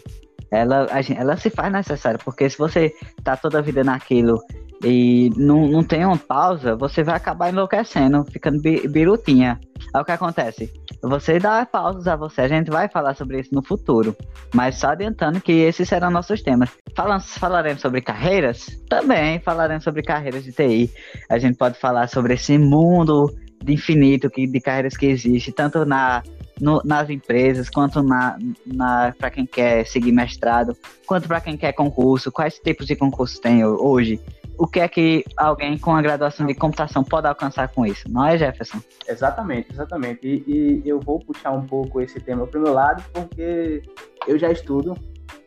Ela, 0.51 0.87
gente, 1.01 1.19
ela 1.19 1.35
se 1.35 1.49
faz 1.49 1.71
necessária, 1.71 2.19
porque 2.23 2.47
se 2.49 2.57
você 2.57 2.93
tá 3.23 3.35
toda 3.35 3.57
a 3.57 3.61
vida 3.61 3.83
naquilo 3.83 4.39
e 4.83 5.29
não, 5.35 5.67
não 5.67 5.83
tem 5.83 6.05
uma 6.05 6.17
pausa, 6.17 6.75
você 6.75 7.03
vai 7.03 7.15
acabar 7.15 7.49
enlouquecendo, 7.49 8.23
ficando 8.31 8.61
birutinha. 8.61 9.59
É 9.93 9.99
o 9.99 10.05
que 10.05 10.11
acontece. 10.11 10.71
Você 11.01 11.39
dá 11.39 11.65
pausas 11.65 12.07
a 12.07 12.15
você, 12.15 12.41
a 12.41 12.47
gente 12.47 12.69
vai 12.69 12.87
falar 12.87 13.15
sobre 13.15 13.39
isso 13.39 13.53
no 13.53 13.63
futuro. 13.63 14.15
Mas 14.53 14.77
só 14.77 14.89
adiantando 14.89 15.41
que 15.41 15.51
esses 15.51 15.87
serão 15.87 16.11
nossos 16.11 16.41
temas. 16.41 16.69
Falando, 16.95 17.21
falaremos 17.21 17.81
sobre 17.81 18.01
carreiras? 18.01 18.67
Também 18.89 19.39
falaremos 19.39 19.83
sobre 19.83 20.03
carreiras 20.03 20.43
de 20.43 20.51
TI. 20.51 20.91
A 21.29 21.37
gente 21.37 21.57
pode 21.57 21.77
falar 21.77 22.07
sobre 22.07 22.35
esse 22.35 22.57
mundo 22.57 23.33
de 23.63 23.73
infinito 23.73 24.29
que, 24.29 24.47
de 24.47 24.61
carreiras 24.61 24.95
que 24.95 25.07
existe, 25.07 25.51
tanto 25.51 25.85
na 25.85 26.23
no, 26.59 26.81
nas 26.83 27.09
empresas, 27.09 27.69
quanto 27.69 28.03
na, 28.03 28.37
na 28.65 29.13
para 29.17 29.29
quem 29.29 29.45
quer 29.45 29.85
seguir 29.85 30.11
mestrado, 30.11 30.75
quanto 31.05 31.27
para 31.27 31.41
quem 31.41 31.57
quer 31.57 31.73
concurso, 31.73 32.31
quais 32.31 32.59
tipos 32.59 32.85
de 32.85 32.95
concursos 32.95 33.39
tem 33.39 33.63
hoje, 33.63 34.19
o 34.59 34.67
que 34.67 34.81
é 34.81 34.87
que 34.89 35.23
alguém 35.37 35.77
com 35.77 35.95
a 35.95 36.01
graduação 36.01 36.45
de 36.45 36.53
computação 36.53 37.01
pode 37.01 37.25
alcançar 37.25 37.69
com 37.69 37.85
isso, 37.85 38.11
não 38.11 38.25
é, 38.25 38.37
Jefferson? 38.37 38.79
Exatamente, 39.07 39.71
exatamente. 39.71 40.27
E, 40.27 40.81
e 40.83 40.89
eu 40.89 40.99
vou 40.99 41.17
puxar 41.17 41.51
um 41.51 41.65
pouco 41.65 42.01
esse 42.01 42.19
tema 42.19 42.45
para 42.45 42.59
o 42.59 42.63
meu 42.63 42.73
lado, 42.73 43.01
porque 43.13 43.81
eu 44.27 44.37
já 44.37 44.51
estudo 44.51 44.97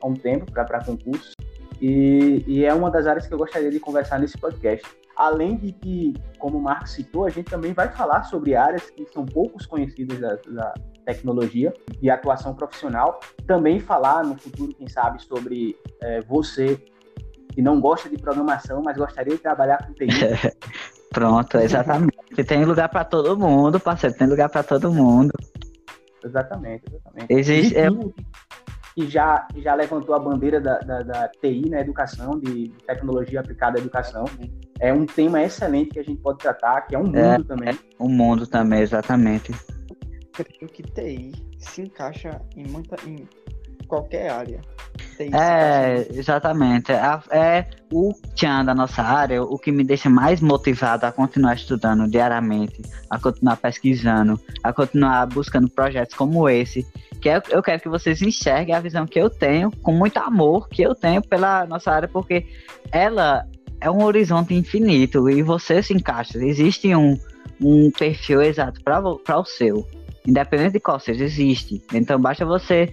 há 0.01 0.07
um 0.07 0.15
tempo 0.15 0.51
para 0.51 0.83
concurso, 0.83 1.33
e, 1.79 2.43
e, 2.47 2.65
é 2.65 2.73
uma 2.73 2.91
das 2.91 3.07
áreas 3.07 3.27
que 3.27 3.35
eu 3.35 3.39
gostaria 3.39 3.71
de 3.71 3.79
conversar 3.79 4.19
nesse 4.19 4.39
podcast. 4.39 4.87
Além 5.15 5.57
de 5.57 5.73
que, 5.73 6.15
como 6.39 6.57
o 6.57 6.63
Marcos 6.63 6.93
citou, 6.93 7.27
a 7.27 7.29
gente 7.29 7.51
também 7.51 7.75
vai 7.75 7.89
falar 7.91 8.23
sobre 8.23 8.55
áreas 8.55 8.89
que 8.89 9.05
são 9.13 9.27
poucos 9.27 9.67
conhecidas 9.67 10.19
da, 10.21 10.37
da 10.47 10.75
tecnologia 11.05 11.75
e 12.01 12.09
atuação 12.09 12.55
profissional. 12.55 13.19
Também 13.47 13.81
falar 13.81 14.25
no 14.25 14.39
futuro, 14.39 14.73
quem 14.73 14.89
sabe, 14.89 15.21
sobre 15.23 15.77
é, 16.01 16.21
você 16.23 16.81
que 17.53 17.63
não 17.63 17.81
gosta 17.81 18.09
de 18.09 18.17
programação, 18.17 18.83
mas 18.83 18.97
gostaria 18.97 19.35
de 19.35 19.41
trabalhar 19.41 19.87
com 19.87 19.93
TI. 19.93 20.09
Pronto, 21.13 21.59
exatamente. 21.59 22.17
tem 22.47 22.65
lugar 22.65 22.89
para 22.89 23.05
todo 23.05 23.39
mundo, 23.39 23.79
parceiro, 23.79 24.17
tem 24.17 24.27
lugar 24.27 24.49
para 24.49 24.63
todo 24.63 24.91
mundo. 24.91 25.33
Exatamente, 26.25 26.85
exatamente. 26.89 27.33
Existe. 27.33 27.77
É... 27.77 27.89
Que 28.95 29.09
já, 29.09 29.47
já 29.57 29.75
levantou 29.75 30.15
a 30.15 30.19
bandeira 30.19 30.61
da, 30.61 30.79
da, 30.81 31.03
da 31.03 31.29
TI 31.29 31.69
na 31.71 31.81
educação, 31.81 32.39
de 32.39 32.69
tecnologia 32.87 33.41
aplicada 33.41 33.79
à 33.79 33.81
educação. 33.81 34.25
É 34.81 34.93
um 34.93 35.07
tema 35.07 35.43
excelente 35.43 35.91
que 35.91 35.99
a 35.99 36.03
gente 36.03 36.21
pode 36.21 36.39
tratar, 36.39 36.83
que 36.83 36.95
é 36.95 36.99
um 36.99 37.05
mundo 37.05 37.19
é, 37.19 37.43
também. 37.43 37.71
É 37.71 38.03
um 38.03 38.09
mundo 38.09 38.47
também, 38.47 38.81
exatamente. 38.81 39.53
creio 40.33 40.71
que 40.71 40.83
TI 40.83 41.33
se 41.59 41.83
encaixa 41.83 42.41
em 42.55 42.67
muita 42.69 42.97
em 43.09 43.27
qualquer 43.93 44.31
área. 44.31 44.61
É, 45.19 46.07
exatamente. 46.15 46.91
É, 46.91 47.21
é 47.31 47.71
o 47.93 48.15
tchan 48.35 48.65
da 48.65 48.75
nossa 48.75 49.03
área 49.03 49.43
o 49.43 49.59
que 49.59 49.71
me 49.71 49.85
deixa 49.85 50.09
mais 50.09 50.41
motivado 50.41 51.05
a 51.05 51.13
continuar 51.13 51.55
estudando 51.55 52.09
diariamente, 52.11 52.81
a 53.11 53.19
continuar 53.19 53.59
pesquisando, 53.59 54.41
a 54.65 54.73
continuar 54.73 55.27
buscando 55.27 55.69
projetos 55.69 56.15
como 56.15 56.49
esse. 56.49 56.87
Que 57.21 57.29
eu, 57.29 57.43
eu 57.51 57.63
quero 57.63 57.83
que 57.83 57.89
vocês 57.91 58.23
enxerguem 58.23 58.75
a 58.75 58.81
visão 58.81 59.07
que 59.07 59.19
eu 59.19 59.29
tenho, 59.29 59.71
com 59.83 59.93
muito 59.93 60.17
amor 60.17 60.71
que 60.71 60.81
eu 60.81 60.95
tenho 60.95 61.21
pela 61.21 61.67
nossa 61.67 61.93
área, 61.93 62.09
porque 62.09 62.47
ela 62.91 63.47
é 63.79 63.91
um 63.91 64.03
horizonte 64.03 64.55
infinito 64.55 65.29
e 65.29 65.43
você 65.43 65.83
se 65.83 65.93
encaixa. 65.93 66.39
Existe 66.39 66.95
um, 66.97 67.19
um 67.61 67.91
perfil 67.91 68.41
exato 68.41 68.81
para 68.83 69.39
o 69.39 69.45
seu. 69.45 69.87
Independente 70.27 70.75
de 70.75 70.81
qual 70.81 71.01
seja, 71.01 71.25
existe. 71.25 71.83
Então 71.93 72.21
basta 72.21 72.45
você 72.45 72.91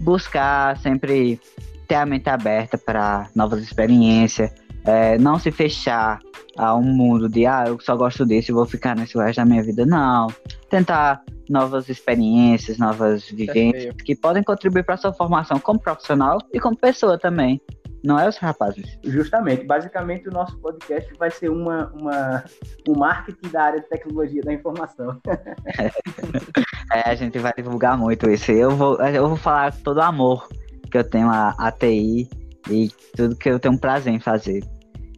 buscar 0.00 0.76
sempre 0.78 1.40
ter 1.86 1.96
a 1.96 2.06
mente 2.06 2.28
aberta 2.28 2.76
para 2.76 3.28
novas 3.34 3.62
experiências, 3.62 4.52
é, 4.84 5.18
não 5.18 5.38
se 5.38 5.50
fechar 5.50 6.20
a 6.56 6.74
um 6.74 6.82
mundo 6.82 7.28
de 7.28 7.46
ah, 7.46 7.64
eu 7.68 7.78
só 7.80 7.96
gosto 7.96 8.26
disso 8.26 8.50
e 8.50 8.54
vou 8.54 8.66
ficar 8.66 8.96
nesse 8.96 9.16
resto 9.16 9.36
da 9.36 9.44
minha 9.44 9.62
vida. 9.62 9.86
Não. 9.86 10.28
Tentar 10.68 11.22
novas 11.48 11.88
experiências, 11.88 12.78
novas 12.78 13.28
vivências 13.30 13.94
que 14.04 14.14
podem 14.14 14.42
contribuir 14.42 14.84
para 14.84 14.94
a 14.94 14.98
sua 14.98 15.12
formação 15.12 15.58
como 15.58 15.80
profissional 15.80 16.38
e 16.52 16.60
como 16.60 16.76
pessoa 16.76 17.18
também. 17.18 17.60
Não 18.04 18.18
é 18.18 18.28
os 18.28 18.36
rapazes? 18.36 18.98
Justamente. 19.02 19.64
Basicamente, 19.64 20.28
o 20.28 20.32
nosso 20.32 20.56
podcast 20.58 21.12
vai 21.18 21.30
ser 21.30 21.50
uma, 21.50 21.90
uma, 21.94 22.44
um 22.88 22.96
marketing 22.96 23.48
da 23.50 23.62
área 23.62 23.80
de 23.80 23.88
tecnologia 23.88 24.42
da 24.42 24.52
informação. 24.52 25.20
é, 26.92 27.10
a 27.10 27.14
gente 27.14 27.38
vai 27.38 27.52
divulgar 27.56 27.98
muito 27.98 28.30
isso. 28.30 28.52
Eu 28.52 28.70
vou, 28.70 28.96
eu 29.00 29.28
vou 29.28 29.36
falar 29.36 29.74
todo 29.82 29.98
o 29.98 30.02
amor 30.02 30.48
que 30.90 30.98
eu 30.98 31.04
tenho 31.04 31.28
a, 31.28 31.72
TI 31.72 32.28
E 32.70 32.90
tudo 33.16 33.36
que 33.36 33.50
eu 33.50 33.58
tenho 33.58 33.78
prazer 33.78 34.12
em 34.12 34.20
fazer. 34.20 34.62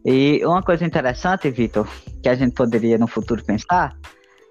E 0.05 0.45
uma 0.45 0.63
coisa 0.63 0.85
interessante, 0.85 1.51
Vitor, 1.51 1.87
que 2.23 2.29
a 2.29 2.35
gente 2.35 2.55
poderia 2.55 2.97
no 2.97 3.07
futuro 3.07 3.45
pensar, 3.45 3.95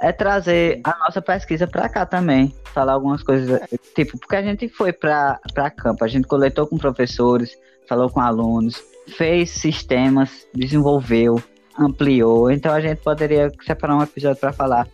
é 0.01 0.12
trazer 0.12 0.79
a 0.83 0.98
nossa 1.00 1.21
pesquisa 1.21 1.67
para 1.67 1.89
cá 1.89 2.05
também. 2.05 2.53
Falar 2.74 2.93
algumas 2.93 3.24
coisas, 3.24 3.59
tipo, 3.95 4.17
porque 4.19 4.36
a 4.36 4.41
gente 4.43 4.69
foi 4.69 4.93
para 4.93 5.39
campo, 5.75 6.05
a 6.05 6.07
gente 6.07 6.27
coletou 6.27 6.67
com 6.67 6.77
professores, 6.77 7.57
falou 7.89 8.10
com 8.10 8.22
alunos, 8.22 8.81
fez 9.08 9.50
sistemas, 9.50 10.48
desenvolveu, 10.53 11.41
ampliou. 11.77 12.51
Então 12.51 12.72
a 12.72 12.79
gente 12.79 13.01
poderia 13.01 13.51
separar 13.65 13.96
um 13.98 14.03
episódio 14.03 14.39
para 14.39 14.53
falar 14.53 14.88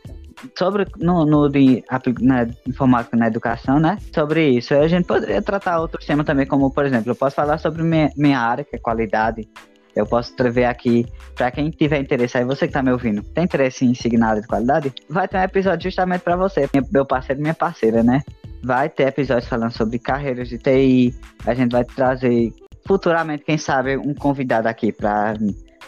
sobre 0.58 0.86
no, 0.98 1.26
no 1.26 1.50
de 1.50 1.84
na 2.22 2.48
informática 2.68 3.18
na 3.18 3.28
educação, 3.28 3.80
né? 3.80 3.98
Sobre 4.14 4.50
isso. 4.50 4.74
A 4.74 4.88
gente 4.88 5.06
poderia 5.06 5.42
tratar 5.42 5.80
outros 5.80 6.06
temas 6.06 6.26
também, 6.26 6.46
como 6.46 6.72
por 6.72 6.86
exemplo, 6.86 7.12
eu 7.12 7.16
posso 7.16 7.36
falar 7.36 7.58
sobre 7.58 7.84
minha, 7.84 8.10
minha 8.16 8.40
área, 8.40 8.64
que 8.64 8.76
é 8.76 8.80
qualidade. 8.80 9.48
Eu 9.96 10.06
posso 10.06 10.32
escrever 10.32 10.66
aqui, 10.66 11.06
para 11.36 11.50
quem 11.52 11.70
tiver 11.70 12.02
interesse 12.02 12.38
aí, 12.38 12.44
você 12.44 12.68
que 12.68 12.74
tá 12.74 12.84
me 12.84 12.92
ouvindo, 12.92 13.24
tem 13.24 13.46
interesse 13.46 13.86
em 13.86 14.18
na 14.18 14.28
área 14.28 14.42
de 14.42 14.48
qualidade? 14.48 14.94
Vai 15.10 15.26
ter 15.26 15.38
um 15.38 15.44
episódio 15.44 15.90
justamente 15.90 16.22
para 16.22 16.36
você, 16.36 16.70
meu 16.92 17.06
parceiro 17.06 17.40
e 17.40 17.42
minha 17.42 17.54
parceira, 17.54 18.04
né? 18.04 18.22
Vai 18.62 18.90
ter 18.90 19.08
episódios 19.08 19.48
falando 19.48 19.72
sobre 19.72 19.98
carreiras 19.98 20.50
de 20.50 20.58
TI, 20.58 21.16
a 21.46 21.54
gente 21.54 21.72
vai 21.72 21.86
trazer 21.86 22.54
futuramente, 22.88 23.44
quem 23.44 23.58
sabe, 23.58 23.98
um 23.98 24.14
convidado 24.14 24.68
aqui 24.68 24.92
para 24.92 25.34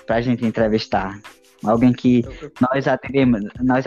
a 0.09 0.21
gente 0.21 0.45
entrevistar. 0.45 1.19
Alguém 1.63 1.91
que 1.91 2.23
nós, 2.61 2.87
admiramos, 2.87 3.41
nós 3.61 3.85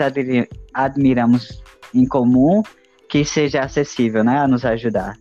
admiramos 0.73 1.63
em 1.93 2.05
comum, 2.05 2.61
que 3.09 3.23
seja 3.23 3.61
acessível, 3.61 4.23
né? 4.23 4.39
A 4.39 4.47
nos 4.47 4.65
ajudar. 4.65 5.17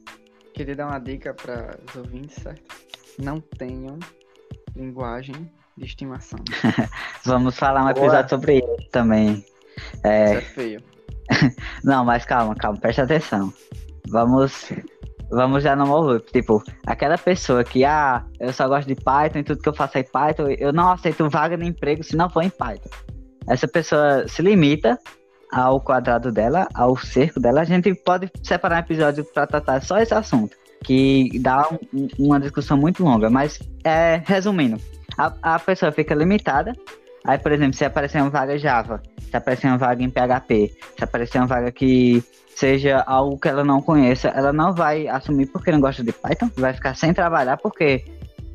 Queria 0.54 0.74
dar 0.74 0.86
uma 0.88 0.98
dica 0.98 1.32
para 1.34 1.78
os 1.88 1.96
ouvintes, 1.96 2.36
certo? 2.42 2.62
Não 3.18 3.40
tenham 3.40 3.98
linguagem 4.74 5.50
de 5.76 5.84
estimação. 5.84 6.38
Vamos 7.24 7.56
falar 7.56 7.84
um 7.84 7.90
episódio 7.90 8.12
Boa. 8.12 8.28
sobre 8.28 8.58
isso 8.58 8.88
também. 8.90 9.44
É... 10.04 10.24
Isso 10.24 10.38
é 10.38 10.40
feio. 10.40 10.82
Não, 11.84 12.04
mas 12.04 12.24
calma, 12.24 12.54
calma, 12.54 12.78
preste 12.78 13.00
atenção. 13.00 13.52
Vamos 14.08 14.72
vamos 15.30 15.62
já 15.62 15.74
no 15.76 15.86
novo 15.86 16.20
Tipo, 16.20 16.62
aquela 16.86 17.16
pessoa 17.16 17.64
que, 17.64 17.84
ah, 17.84 18.24
eu 18.38 18.52
só 18.52 18.68
gosto 18.68 18.88
de 18.88 18.94
Python 18.94 19.38
e 19.38 19.44
tudo 19.44 19.62
que 19.62 19.68
eu 19.68 19.74
faço 19.74 19.98
é 19.98 20.02
Python, 20.02 20.48
eu 20.58 20.72
não 20.72 20.90
aceito 20.90 21.28
vaga 21.28 21.56
de 21.56 21.64
emprego 21.64 22.02
se 22.02 22.16
não 22.16 22.28
for 22.28 22.42
em 22.42 22.50
Python. 22.50 22.90
Essa 23.48 23.66
pessoa 23.66 24.26
se 24.28 24.42
limita 24.42 24.98
ao 25.52 25.80
quadrado 25.80 26.30
dela, 26.30 26.68
ao 26.74 26.96
cerco 26.96 27.40
dela. 27.40 27.62
A 27.62 27.64
gente 27.64 27.92
pode 27.94 28.30
separar 28.42 28.76
um 28.76 28.80
episódio 28.80 29.24
para 29.24 29.46
tratar 29.46 29.82
só 29.82 29.98
esse 29.98 30.14
assunto, 30.14 30.56
que 30.84 31.38
dá 31.40 31.68
um, 31.92 32.08
uma 32.18 32.38
discussão 32.38 32.76
muito 32.76 33.02
longa. 33.02 33.28
Mas, 33.28 33.58
é, 33.84 34.22
resumindo, 34.24 34.80
a, 35.18 35.54
a 35.54 35.58
pessoa 35.58 35.90
fica 35.92 36.14
limitada. 36.14 36.72
Aí, 37.24 37.38
por 37.38 37.52
exemplo, 37.52 37.74
se 37.74 37.84
aparecer 37.84 38.20
uma 38.20 38.30
vaga 38.30 38.58
Java, 38.58 39.02
se 39.18 39.36
aparecer 39.36 39.66
uma 39.66 39.78
vaga 39.78 40.02
em 40.02 40.10
PHP, 40.10 40.74
se 40.96 41.04
aparecer 41.04 41.38
uma 41.38 41.46
vaga 41.46 41.70
que 41.70 42.22
seja 42.56 43.02
algo 43.06 43.38
que 43.38 43.48
ela 43.48 43.64
não 43.64 43.80
conheça, 43.80 44.28
ela 44.28 44.52
não 44.52 44.74
vai 44.74 45.06
assumir 45.08 45.46
porque 45.46 45.70
não 45.70 45.80
gosta 45.80 46.02
de 46.02 46.12
Python, 46.12 46.50
vai 46.56 46.72
ficar 46.72 46.94
sem 46.94 47.12
trabalhar 47.12 47.56
porque 47.56 48.04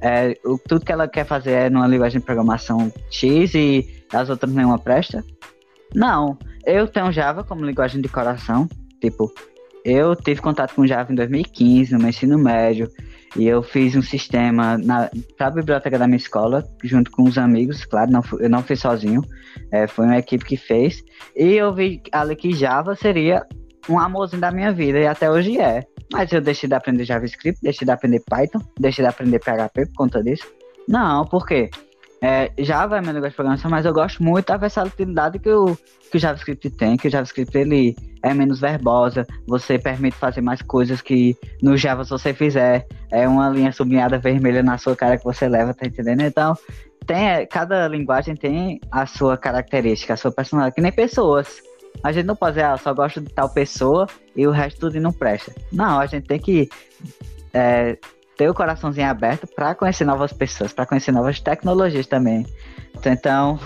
é, 0.01 0.37
o, 0.43 0.57
tudo 0.57 0.85
que 0.85 0.91
ela 0.91 1.07
quer 1.07 1.25
fazer 1.25 1.51
é 1.51 1.69
numa 1.69 1.87
linguagem 1.87 2.19
de 2.19 2.25
programação 2.25 2.91
X 3.09 3.53
e 3.55 4.03
as 4.13 4.29
outras 4.29 4.51
nenhuma 4.51 4.77
presta. 4.77 5.23
Não, 5.93 6.37
eu 6.65 6.87
tenho 6.87 7.11
Java 7.11 7.43
como 7.43 7.65
linguagem 7.65 8.01
de 8.01 8.09
coração, 8.09 8.67
tipo, 8.99 9.31
eu 9.83 10.15
tive 10.15 10.41
contato 10.41 10.73
com 10.75 10.85
Java 10.85 11.11
em 11.11 11.15
2015, 11.15 11.93
no 11.93 11.99
meu 11.99 12.09
ensino 12.09 12.37
médio, 12.37 12.89
e 13.35 13.47
eu 13.47 13.61
fiz 13.61 13.95
um 13.95 14.01
sistema 14.01 14.77
para 15.37 15.47
a 15.47 15.51
biblioteca 15.51 15.99
da 15.99 16.07
minha 16.07 16.17
escola, 16.17 16.65
junto 16.83 17.11
com 17.11 17.23
os 17.23 17.37
amigos, 17.37 17.85
claro, 17.85 18.11
não, 18.11 18.21
eu 18.39 18.49
não 18.49 18.63
fiz 18.63 18.79
sozinho, 18.79 19.21
é, 19.71 19.87
foi 19.87 20.05
uma 20.05 20.17
equipe 20.17 20.45
que 20.45 20.57
fez, 20.57 21.03
e 21.35 21.53
eu 21.53 21.73
vi 21.73 22.01
ali 22.11 22.35
que 22.35 22.53
Java 22.53 22.95
seria 22.95 23.45
um 23.89 23.99
amorzinho 23.99 24.41
da 24.41 24.51
minha 24.51 24.71
vida 24.71 24.99
e 24.99 25.07
até 25.07 25.29
hoje 25.29 25.59
é. 25.59 25.83
Mas 26.11 26.31
eu 26.31 26.41
deixei 26.41 26.69
de 26.69 26.75
aprender 26.75 27.03
JavaScript, 27.03 27.59
deixei 27.61 27.85
de 27.85 27.91
aprender 27.91 28.23
Python, 28.29 28.59
deixei 28.79 29.03
de 29.03 29.09
aprender 29.09 29.39
PHP 29.39 29.87
por 29.87 29.95
conta 29.95 30.23
disso. 30.23 30.45
Não, 30.87 31.25
por 31.25 31.45
quê? 31.45 31.69
É, 32.25 32.51
Java 32.57 32.97
é 32.97 33.01
meu 33.01 33.13
negócio 33.13 33.29
de 33.29 33.35
programação, 33.35 33.69
mas 33.69 33.85
eu 33.85 33.93
gosto 33.93 34.23
muito 34.23 34.47
da 34.47 34.57
versatilidade 34.57 35.37
que 35.37 35.51
o, 35.51 35.77
que 36.09 36.17
o 36.17 36.19
JavaScript 36.19 36.71
tem, 36.71 36.97
que 36.97 37.07
o 37.07 37.11
JavaScript 37.11 37.55
ele 37.55 37.95
é 38.23 38.33
menos 38.33 38.59
verbosa, 38.59 39.27
você 39.45 39.77
permite 39.77 40.17
fazer 40.17 40.41
mais 40.41 40.59
coisas 40.63 41.03
que 41.03 41.37
no 41.61 41.77
Java 41.77 42.03
se 42.03 42.09
você 42.09 42.33
fizer, 42.33 42.87
é 43.11 43.27
uma 43.27 43.47
linha 43.49 43.71
sublinhada 43.71 44.17
vermelha 44.17 44.63
na 44.63 44.75
sua 44.79 44.95
cara 44.95 45.19
que 45.19 45.23
você 45.23 45.47
leva, 45.47 45.71
tá 45.71 45.85
entendendo? 45.85 46.21
Então, 46.21 46.57
tem, 47.05 47.45
cada 47.45 47.87
linguagem 47.87 48.35
tem 48.35 48.81
a 48.91 49.05
sua 49.05 49.37
característica, 49.37 50.15
a 50.15 50.17
sua 50.17 50.31
personalidade, 50.31 50.73
que 50.73 50.81
nem 50.81 50.91
pessoas. 50.91 51.61
A 52.03 52.11
gente 52.11 52.25
não 52.25 52.35
pode 52.35 52.55
dizer, 52.55 52.65
ah, 52.65 52.77
só 52.77 52.91
gosto 52.91 53.21
de 53.21 53.31
tal 53.31 53.49
pessoa 53.49 54.07
e 54.35 54.47
o 54.47 54.51
resto 54.51 54.79
tudo 54.79 54.99
não 54.99 55.13
presta. 55.13 55.53
Não, 55.71 55.99
a 55.99 56.07
gente 56.07 56.25
tem 56.25 56.39
que 56.39 56.67
é, 57.53 57.99
ter 58.37 58.49
o 58.49 58.53
coraçãozinho 58.53 59.07
aberto 59.07 59.47
para 59.47 59.75
conhecer 59.75 60.05
novas 60.05 60.33
pessoas, 60.33 60.73
para 60.73 60.85
conhecer 60.85 61.11
novas 61.11 61.39
tecnologias 61.39 62.07
também. 62.07 62.45
Então, 63.05 63.59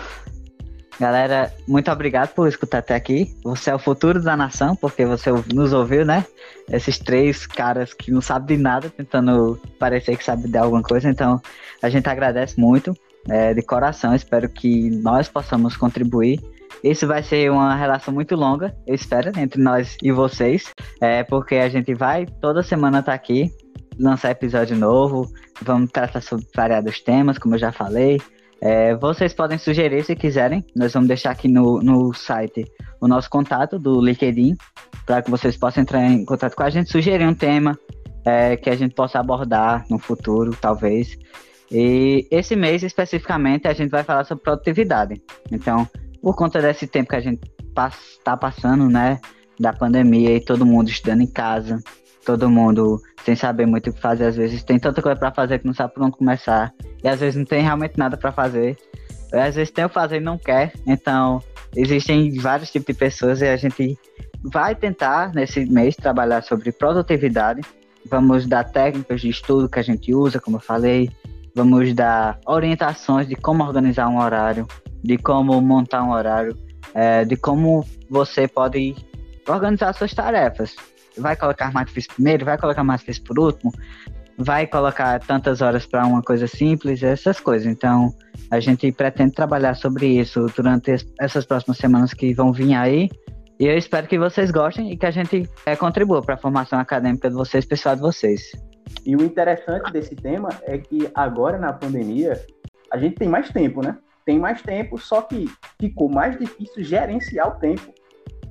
galera, 1.00 1.54
muito 1.68 1.92
obrigado 1.92 2.34
por 2.34 2.48
escutar 2.48 2.80
até 2.80 2.96
aqui. 2.96 3.36
Você 3.44 3.70
é 3.70 3.76
o 3.76 3.80
futuro 3.80 4.22
da 4.22 4.36
nação, 4.36 4.76
porque 4.76 5.06
você 5.06 5.32
nos 5.54 5.74
ouviu, 5.74 6.06
né? 6.06 6.26
Esses 6.72 7.00
três 7.00 7.46
caras 7.46 7.94
que 7.94 8.12
não 8.12 8.22
sabem 8.22 8.58
de 8.58 8.64
nada, 8.64 8.90
tentando 8.90 9.60
parecer 9.78 10.18
que 10.18 10.24
sabe 10.24 10.48
de 10.48 10.58
alguma 10.58 10.84
coisa. 10.84 11.10
Então, 11.10 11.42
a 11.82 11.90
gente 11.90 12.08
agradece 12.08 12.60
muito, 12.60 12.96
é, 13.28 13.54
de 13.54 13.62
coração. 13.62 14.14
Espero 14.14 14.50
que 14.50 14.90
nós 14.90 15.28
possamos 15.28 15.76
contribuir 15.76 16.40
isso 16.84 17.06
vai 17.06 17.22
ser 17.22 17.52
uma 17.52 17.76
relação 17.76 18.14
muito 18.14 18.36
longa, 18.36 18.74
eu 18.88 18.96
espero, 18.96 19.38
entre 19.38 19.62
nós 19.62 19.98
e 20.02 20.12
vocês, 20.12 20.74
é, 21.02 21.24
porque 21.24 21.56
a 21.56 21.68
gente 21.68 21.94
vai 21.94 22.26
toda 22.26 22.64
semana 22.64 23.00
estar 23.00 23.12
tá 23.12 23.16
aqui, 23.16 23.52
lançar 24.00 24.32
episódio 24.32 24.78
novo, 24.78 25.30
vamos 25.62 25.92
tratar 25.92 26.22
sobre 26.22 26.46
variados 26.56 27.02
temas, 27.02 27.38
como 27.38 27.56
eu 27.56 27.60
já 27.60 27.72
falei. 27.72 28.20
É, 28.62 28.96
vocês 28.96 29.34
podem 29.34 29.58
sugerir 29.58 30.04
se 30.04 30.16
quiserem, 30.16 30.66
nós 30.76 30.94
vamos 30.94 31.08
deixar 31.08 31.32
aqui 31.32 31.48
no, 31.48 31.80
no 31.82 32.14
site 32.14 32.66
o 33.00 33.08
nosso 33.08 33.30
contato 33.30 33.80
do 33.80 34.02
LinkedIn, 34.02 34.58
para 35.06 35.22
que 35.22 35.32
vocês 35.32 35.56
possam 35.56 35.84
entrar 35.84 36.04
em 36.04 36.26
contato 36.26 36.56
com 36.56 36.64
a 36.64 36.70
gente, 36.70 36.92
sugerir 36.92 37.26
um 37.26 37.34
tema 37.34 37.78
é, 38.26 38.58
que 38.58 38.70
a 38.70 38.76
gente 38.76 38.94
possa 38.94 39.20
abordar 39.20 39.86
no 39.90 39.98
futuro, 39.98 40.56
talvez. 40.60 41.18
E 41.72 42.28
esse 42.32 42.56
mês 42.56 42.84
especificamente 42.84 43.68
a 43.68 43.74
gente 43.74 43.90
vai 43.90 44.04
falar 44.04 44.26
sobre 44.26 44.44
produtividade. 44.44 45.22
Então, 45.52 45.88
por 46.22 46.36
conta 46.36 46.62
desse 46.62 46.88
tempo 46.88 47.10
que 47.10 47.16
a 47.16 47.22
gente 47.22 47.42
está 47.70 48.36
passando, 48.36 48.90
né? 48.90 49.20
Da 49.60 49.72
pandemia 49.72 50.36
e 50.36 50.44
todo 50.44 50.66
mundo 50.66 50.90
estudando 50.90 51.22
em 51.22 51.32
casa, 51.32 51.80
todo 52.30 52.48
mundo 52.48 53.02
sem 53.26 53.36
saber 53.36 53.66
muito 53.66 53.90
o 53.90 53.94
que 53.94 54.00
fazer, 54.00 54.26
às 54.26 54.36
vezes 54.36 54.64
tem 54.64 54.78
tanta 54.78 55.02
coisa 55.02 55.18
para 55.18 55.32
fazer 55.32 55.58
que 55.58 55.66
não 55.66 55.74
sabe 55.74 55.96
por 55.96 56.04
onde 56.04 56.16
começar, 56.16 56.72
e 57.04 57.08
às 57.08 57.20
vezes 57.20 57.36
não 57.36 57.46
tem 57.46 57.64
realmente 57.64 57.98
nada 57.98 58.16
para 58.16 58.32
fazer, 58.32 58.78
e 59.34 59.36
às 59.36 59.56
vezes 59.56 59.72
tem 59.72 59.84
o 59.84 59.90
fazer 59.90 60.18
e 60.18 60.20
não 60.20 60.38
quer, 60.38 60.72
então 60.86 61.42
existem 61.76 62.32
vários 62.38 62.72
tipos 62.72 62.94
de 62.94 63.00
pessoas 63.00 63.42
e 63.42 63.48
a 63.48 63.58
gente 63.58 63.98
vai 64.44 64.76
tentar 64.76 65.34
nesse 65.34 65.66
mês 65.66 65.96
trabalhar 65.96 66.44
sobre 66.44 66.72
produtividade, 66.72 67.62
vamos 68.08 68.46
dar 68.46 68.64
técnicas 68.64 69.22
de 69.22 69.30
estudo 69.30 69.68
que 69.68 69.80
a 69.80 69.84
gente 69.84 70.14
usa, 70.14 70.40
como 70.40 70.58
eu 70.58 70.62
falei, 70.62 71.10
vamos 71.56 71.96
dar 71.96 72.40
orientações 72.46 73.28
de 73.28 73.36
como 73.36 73.64
organizar 73.64 74.08
um 74.08 74.20
horário, 74.20 74.68
de 75.04 75.18
como 75.18 75.60
montar 75.62 76.04
um 76.04 76.12
horário, 76.12 76.56
é, 76.94 77.26
de 77.26 77.36
como 77.36 77.84
você 78.08 78.48
pode 78.48 78.96
organizar 79.48 79.94
suas 79.94 80.14
tarefas. 80.14 80.76
Vai 81.20 81.36
colocar 81.36 81.72
difícil 81.86 82.12
primeiro, 82.14 82.46
vai 82.46 82.58
colocar 82.58 82.84
difícil 82.98 83.24
por 83.24 83.40
último, 83.40 83.72
vai 84.38 84.66
colocar 84.68 85.20
tantas 85.20 85.62
horas 85.62 85.86
para 85.86 86.06
uma 86.06 86.22
coisa 86.22 86.48
simples, 86.48 87.04
essas 87.04 87.40
coisas. 87.40 87.68
Então, 87.68 88.14
a 88.50 88.60
gente 88.60 88.92
pretende 88.92 89.34
trabalhar 89.34 89.76
sobre 89.76 90.08
isso 90.08 90.48
durante 90.56 90.96
essas 91.20 91.46
próximas 91.46 91.78
semanas 91.78 92.14
que 92.14 92.34
vão 92.34 92.52
vir 92.52 92.74
aí. 92.74 93.10
E 93.60 93.66
eu 93.66 93.78
espero 93.78 94.08
que 94.08 94.18
vocês 94.18 94.52
gostem 94.52 94.92
e 94.92 94.98
que 94.98 95.06
a 95.06 95.12
gente 95.12 95.50
é, 95.66 95.76
contribua 95.76 96.22
para 96.22 96.36
a 96.36 96.38
formação 96.38 96.80
acadêmica 96.80 97.30
de 97.30 97.36
vocês, 97.36 97.66
pessoal 97.66 97.96
de 97.96 98.02
vocês. 98.02 98.52
E 99.06 99.16
o 99.16 99.24
interessante 99.24 99.92
desse 99.92 100.16
tema 100.16 100.50
é 100.64 100.78
que 100.78 101.10
agora 101.14 101.58
na 101.58 101.74
pandemia 101.74 102.42
a 102.92 102.98
gente 102.98 103.16
tem 103.16 103.28
mais 103.28 103.50
tempo, 103.50 103.82
né? 103.84 103.98
tem 104.30 104.38
mais 104.38 104.62
tempo, 104.62 104.96
só 104.96 105.24
que 105.24 105.50
ficou 105.82 106.08
mais 106.08 106.38
difícil 106.38 106.84
gerenciar 106.84 107.48
o 107.48 107.60
tempo. 107.60 107.92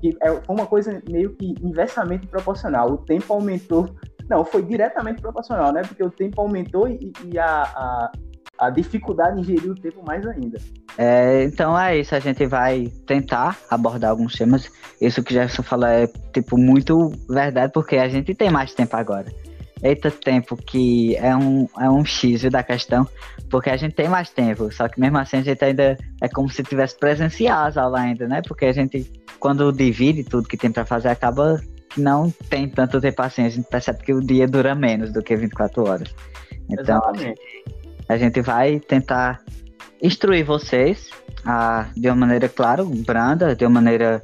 Que 0.01 0.17
é, 0.23 0.31
uma 0.49 0.67
coisa 0.67 1.03
meio 1.09 1.35
que 1.35 1.55
inversamente 1.63 2.27
proporcional. 2.27 2.91
O 2.93 2.99
tempo 2.99 3.33
aumentou. 3.33 3.89
Não, 4.29 4.45
foi 4.45 4.63
diretamente 4.63 5.23
proporcional, 5.23 5.73
né? 5.73 5.83
Porque 5.83 6.03
o 6.03 6.11
tempo 6.11 6.41
aumentou 6.41 6.87
e, 6.87 7.13
e 7.25 7.39
a, 7.39 7.63
a, 7.63 8.13
a, 8.59 8.71
dificuldade 8.71 9.41
em 9.41 9.45
gerir 9.45 9.71
o 9.71 9.75
tempo 9.75 10.03
mais 10.07 10.27
ainda. 10.27 10.59
É, 10.99 11.45
então 11.45 11.79
é 11.79 11.99
isso, 11.99 12.15
a 12.15 12.21
gente 12.21 12.45
vai 12.45 12.93
tentar 13.07 13.57
abordar 13.71 14.11
alguns 14.11 14.35
temas. 14.35 14.71
Isso 15.01 15.23
que 15.23 15.33
Jefferson 15.33 15.63
falou 15.63 15.89
é 15.89 16.07
tipo 16.35 16.59
muito 16.59 17.11
verdade, 17.29 17.73
porque 17.73 17.97
a 17.97 18.09
gente 18.09 18.35
tem 18.35 18.51
mais 18.51 18.75
tempo 18.75 18.97
agora. 18.97 19.27
Eita 19.83 20.11
tempo, 20.11 20.57
que 20.57 21.17
é 21.17 21.35
um, 21.37 21.69
é 21.79 21.89
um 21.89 22.05
X 22.05 22.43
da 22.51 22.63
questão, 22.63 23.07
porque 23.51 23.71
a 23.71 23.77
gente 23.77 23.95
tem 23.95 24.09
mais 24.09 24.31
tempo, 24.31 24.73
só 24.73 24.89
que 24.89 25.01
mesmo 25.01 25.19
assim 25.19 25.39
a 25.39 25.43
gente 25.43 25.65
ainda 25.65 25.97
é 26.21 26.29
como 26.29 26.49
se 26.49 26.63
tivesse 26.63 26.99
presencial 26.99 27.67
as 27.67 27.77
aulas 27.77 28.01
ainda, 28.01 28.27
né? 28.27 28.43
Porque 28.47 28.67
a 28.67 28.73
gente, 28.73 29.11
quando 29.39 29.73
divide 29.73 30.25
tudo 30.25 30.49
que 30.49 30.57
tem 30.57 30.71
para 30.71 30.85
fazer, 30.85 31.09
acaba 31.09 31.61
que 31.89 32.01
não 32.01 32.31
tem 32.51 32.69
tanto 32.69 33.01
tempo 33.01 33.23
assim, 33.23 33.45
a 33.45 33.49
gente 33.49 33.69
percebe 33.69 34.03
que 34.05 34.13
o 34.13 34.21
dia 34.21 34.47
dura 34.47 34.75
menos 34.75 35.13
do 35.13 35.23
que 35.23 35.35
24 35.35 35.89
horas. 35.89 36.15
Então, 36.69 36.99
Exatamente. 36.99 37.41
a 38.09 38.17
gente 38.19 38.41
vai 38.43 38.79
tentar 38.79 39.41
instruir 40.03 40.45
vocês 40.45 41.11
a, 41.45 41.89
de 41.97 42.09
uma 42.09 42.17
maneira, 42.17 42.49
claro, 42.49 42.85
branda, 42.85 43.55
de 43.55 43.65
uma 43.65 43.81
maneira 43.81 44.21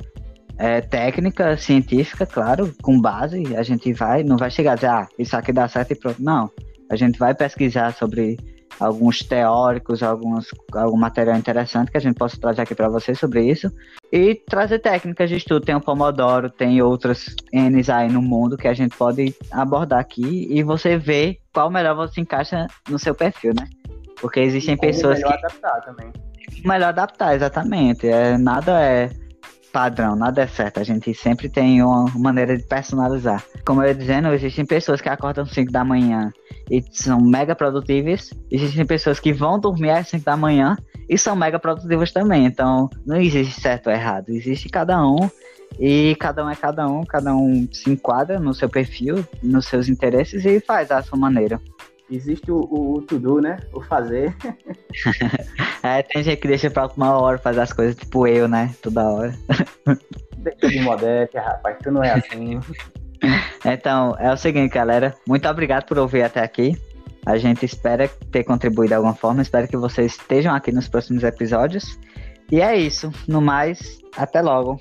é, 0.58 0.80
técnica, 0.80 1.56
científica, 1.56 2.26
claro, 2.26 2.72
com 2.82 3.00
base. 3.00 3.56
A 3.56 3.62
gente 3.62 3.92
vai, 3.92 4.22
não 4.22 4.36
vai 4.36 4.50
chegar 4.50 4.72
a 4.72 4.74
dizer, 4.76 4.90
ah, 4.90 5.08
isso 5.18 5.36
aqui 5.36 5.52
dá 5.52 5.68
certo 5.68 5.92
e 5.92 5.96
pronto. 5.96 6.22
Não. 6.22 6.50
A 6.90 6.96
gente 6.96 7.18
vai 7.18 7.34
pesquisar 7.34 7.92
sobre 7.92 8.36
alguns 8.78 9.20
teóricos, 9.20 10.02
alguns, 10.02 10.48
algum 10.72 10.96
material 10.96 11.36
interessante 11.36 11.90
que 11.90 11.96
a 11.96 12.00
gente 12.00 12.16
possa 12.16 12.38
trazer 12.38 12.62
aqui 12.62 12.74
para 12.74 12.88
vocês 12.88 13.18
sobre 13.18 13.44
isso. 13.44 13.70
E 14.12 14.34
trazer 14.34 14.78
técnicas 14.78 15.28
de 15.30 15.36
estudo. 15.36 15.64
Tem 15.64 15.74
o 15.74 15.80
Pomodoro, 15.80 16.50
tem 16.50 16.80
outras 16.82 17.34
N's 17.52 17.88
aí 17.88 18.10
no 18.10 18.22
mundo 18.22 18.56
que 18.56 18.68
a 18.68 18.74
gente 18.74 18.96
pode 18.96 19.34
abordar 19.50 20.00
aqui 20.00 20.46
e 20.50 20.62
você 20.62 20.96
vê 20.96 21.38
qual 21.52 21.70
melhor 21.70 21.94
você 21.94 22.20
encaixa 22.20 22.66
no 22.88 22.98
seu 22.98 23.14
perfil, 23.14 23.52
né? 23.58 23.68
Porque 24.20 24.40
existem 24.40 24.76
pessoas 24.76 25.18
melhor 25.18 25.38
que... 25.38 25.46
adaptar 25.46 25.80
também. 25.82 26.12
Melhor 26.64 26.88
adaptar, 26.88 27.34
exatamente. 27.34 28.06
É, 28.06 28.38
nada 28.38 28.80
é 28.80 29.10
padrão, 29.74 30.14
nada 30.14 30.42
é 30.42 30.46
certo. 30.46 30.78
A 30.78 30.84
gente 30.84 31.12
sempre 31.12 31.48
tem 31.48 31.82
uma 31.82 32.08
maneira 32.14 32.56
de 32.56 32.62
personalizar. 32.62 33.44
Como 33.66 33.82
eu 33.82 33.88
ia 33.88 33.94
dizendo, 33.94 34.32
existem 34.32 34.64
pessoas 34.64 35.00
que 35.00 35.08
acordam 35.08 35.42
às 35.42 35.50
5 35.50 35.72
da 35.72 35.84
manhã 35.84 36.32
e 36.70 36.80
são 36.92 37.20
mega 37.20 37.56
produtivas. 37.56 38.30
Existem 38.48 38.86
pessoas 38.86 39.18
que 39.18 39.32
vão 39.32 39.58
dormir 39.58 39.90
às 39.90 40.08
5 40.08 40.24
da 40.24 40.36
manhã 40.36 40.76
e 41.08 41.18
são 41.18 41.34
mega 41.34 41.58
produtivas 41.58 42.12
também. 42.12 42.46
Então, 42.46 42.88
não 43.04 43.16
existe 43.16 43.60
certo 43.60 43.88
ou 43.88 43.92
errado. 43.92 44.28
Existe 44.28 44.68
cada 44.68 45.04
um 45.04 45.28
e 45.80 46.14
cada 46.20 46.46
um 46.46 46.50
é 46.50 46.54
cada 46.54 46.86
um. 46.86 47.02
Cada 47.02 47.34
um 47.34 47.66
se 47.72 47.90
enquadra 47.90 48.38
no 48.38 48.54
seu 48.54 48.68
perfil, 48.68 49.26
nos 49.42 49.66
seus 49.66 49.88
interesses 49.88 50.44
e 50.44 50.60
faz 50.60 50.86
da 50.86 51.02
sua 51.02 51.18
maneira. 51.18 51.60
Existe 52.10 52.50
o, 52.50 52.60
o, 52.60 52.96
o 52.96 53.02
to-do, 53.02 53.40
né? 53.40 53.58
O 53.72 53.80
fazer. 53.80 54.36
é, 55.82 56.02
tem 56.02 56.22
gente 56.22 56.40
que 56.40 56.48
deixa 56.48 56.70
pra 56.70 56.86
uma 56.96 57.18
hora 57.18 57.38
fazer 57.38 57.60
as 57.60 57.72
coisas, 57.72 57.96
tipo 57.96 58.26
eu, 58.26 58.46
né? 58.46 58.74
Toda 58.82 59.08
hora. 59.08 59.34
Deixa 60.36 60.68
de 60.68 60.80
modéstia, 60.80 61.40
rapaz, 61.40 61.78
tu 61.82 61.90
não 61.90 62.02
é 62.02 62.12
assim. 62.12 62.60
Então, 63.64 64.14
é 64.18 64.30
o 64.30 64.36
seguinte, 64.36 64.74
galera. 64.74 65.14
Muito 65.26 65.48
obrigado 65.48 65.86
por 65.86 65.98
ouvir 65.98 66.22
até 66.22 66.42
aqui. 66.42 66.76
A 67.24 67.38
gente 67.38 67.64
espera 67.64 68.06
ter 68.30 68.44
contribuído 68.44 68.88
de 68.88 68.94
alguma 68.94 69.14
forma. 69.14 69.40
Espero 69.40 69.66
que 69.66 69.78
vocês 69.78 70.12
estejam 70.12 70.54
aqui 70.54 70.70
nos 70.70 70.88
próximos 70.88 71.24
episódios. 71.24 71.98
E 72.52 72.60
é 72.60 72.76
isso. 72.76 73.10
No 73.26 73.40
mais, 73.40 73.98
até 74.14 74.42
logo. 74.42 74.78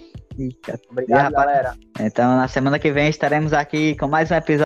Obrigado, 0.91 1.31
e, 1.31 1.33
galera. 1.33 1.75
Então, 1.99 2.35
na 2.35 2.47
semana 2.47 2.79
que 2.79 2.91
vem 2.91 3.07
estaremos 3.07 3.53
aqui 3.53 3.95
com 3.95 4.07
mais 4.07 4.31
um 4.31 4.35
episódio. 4.35 4.61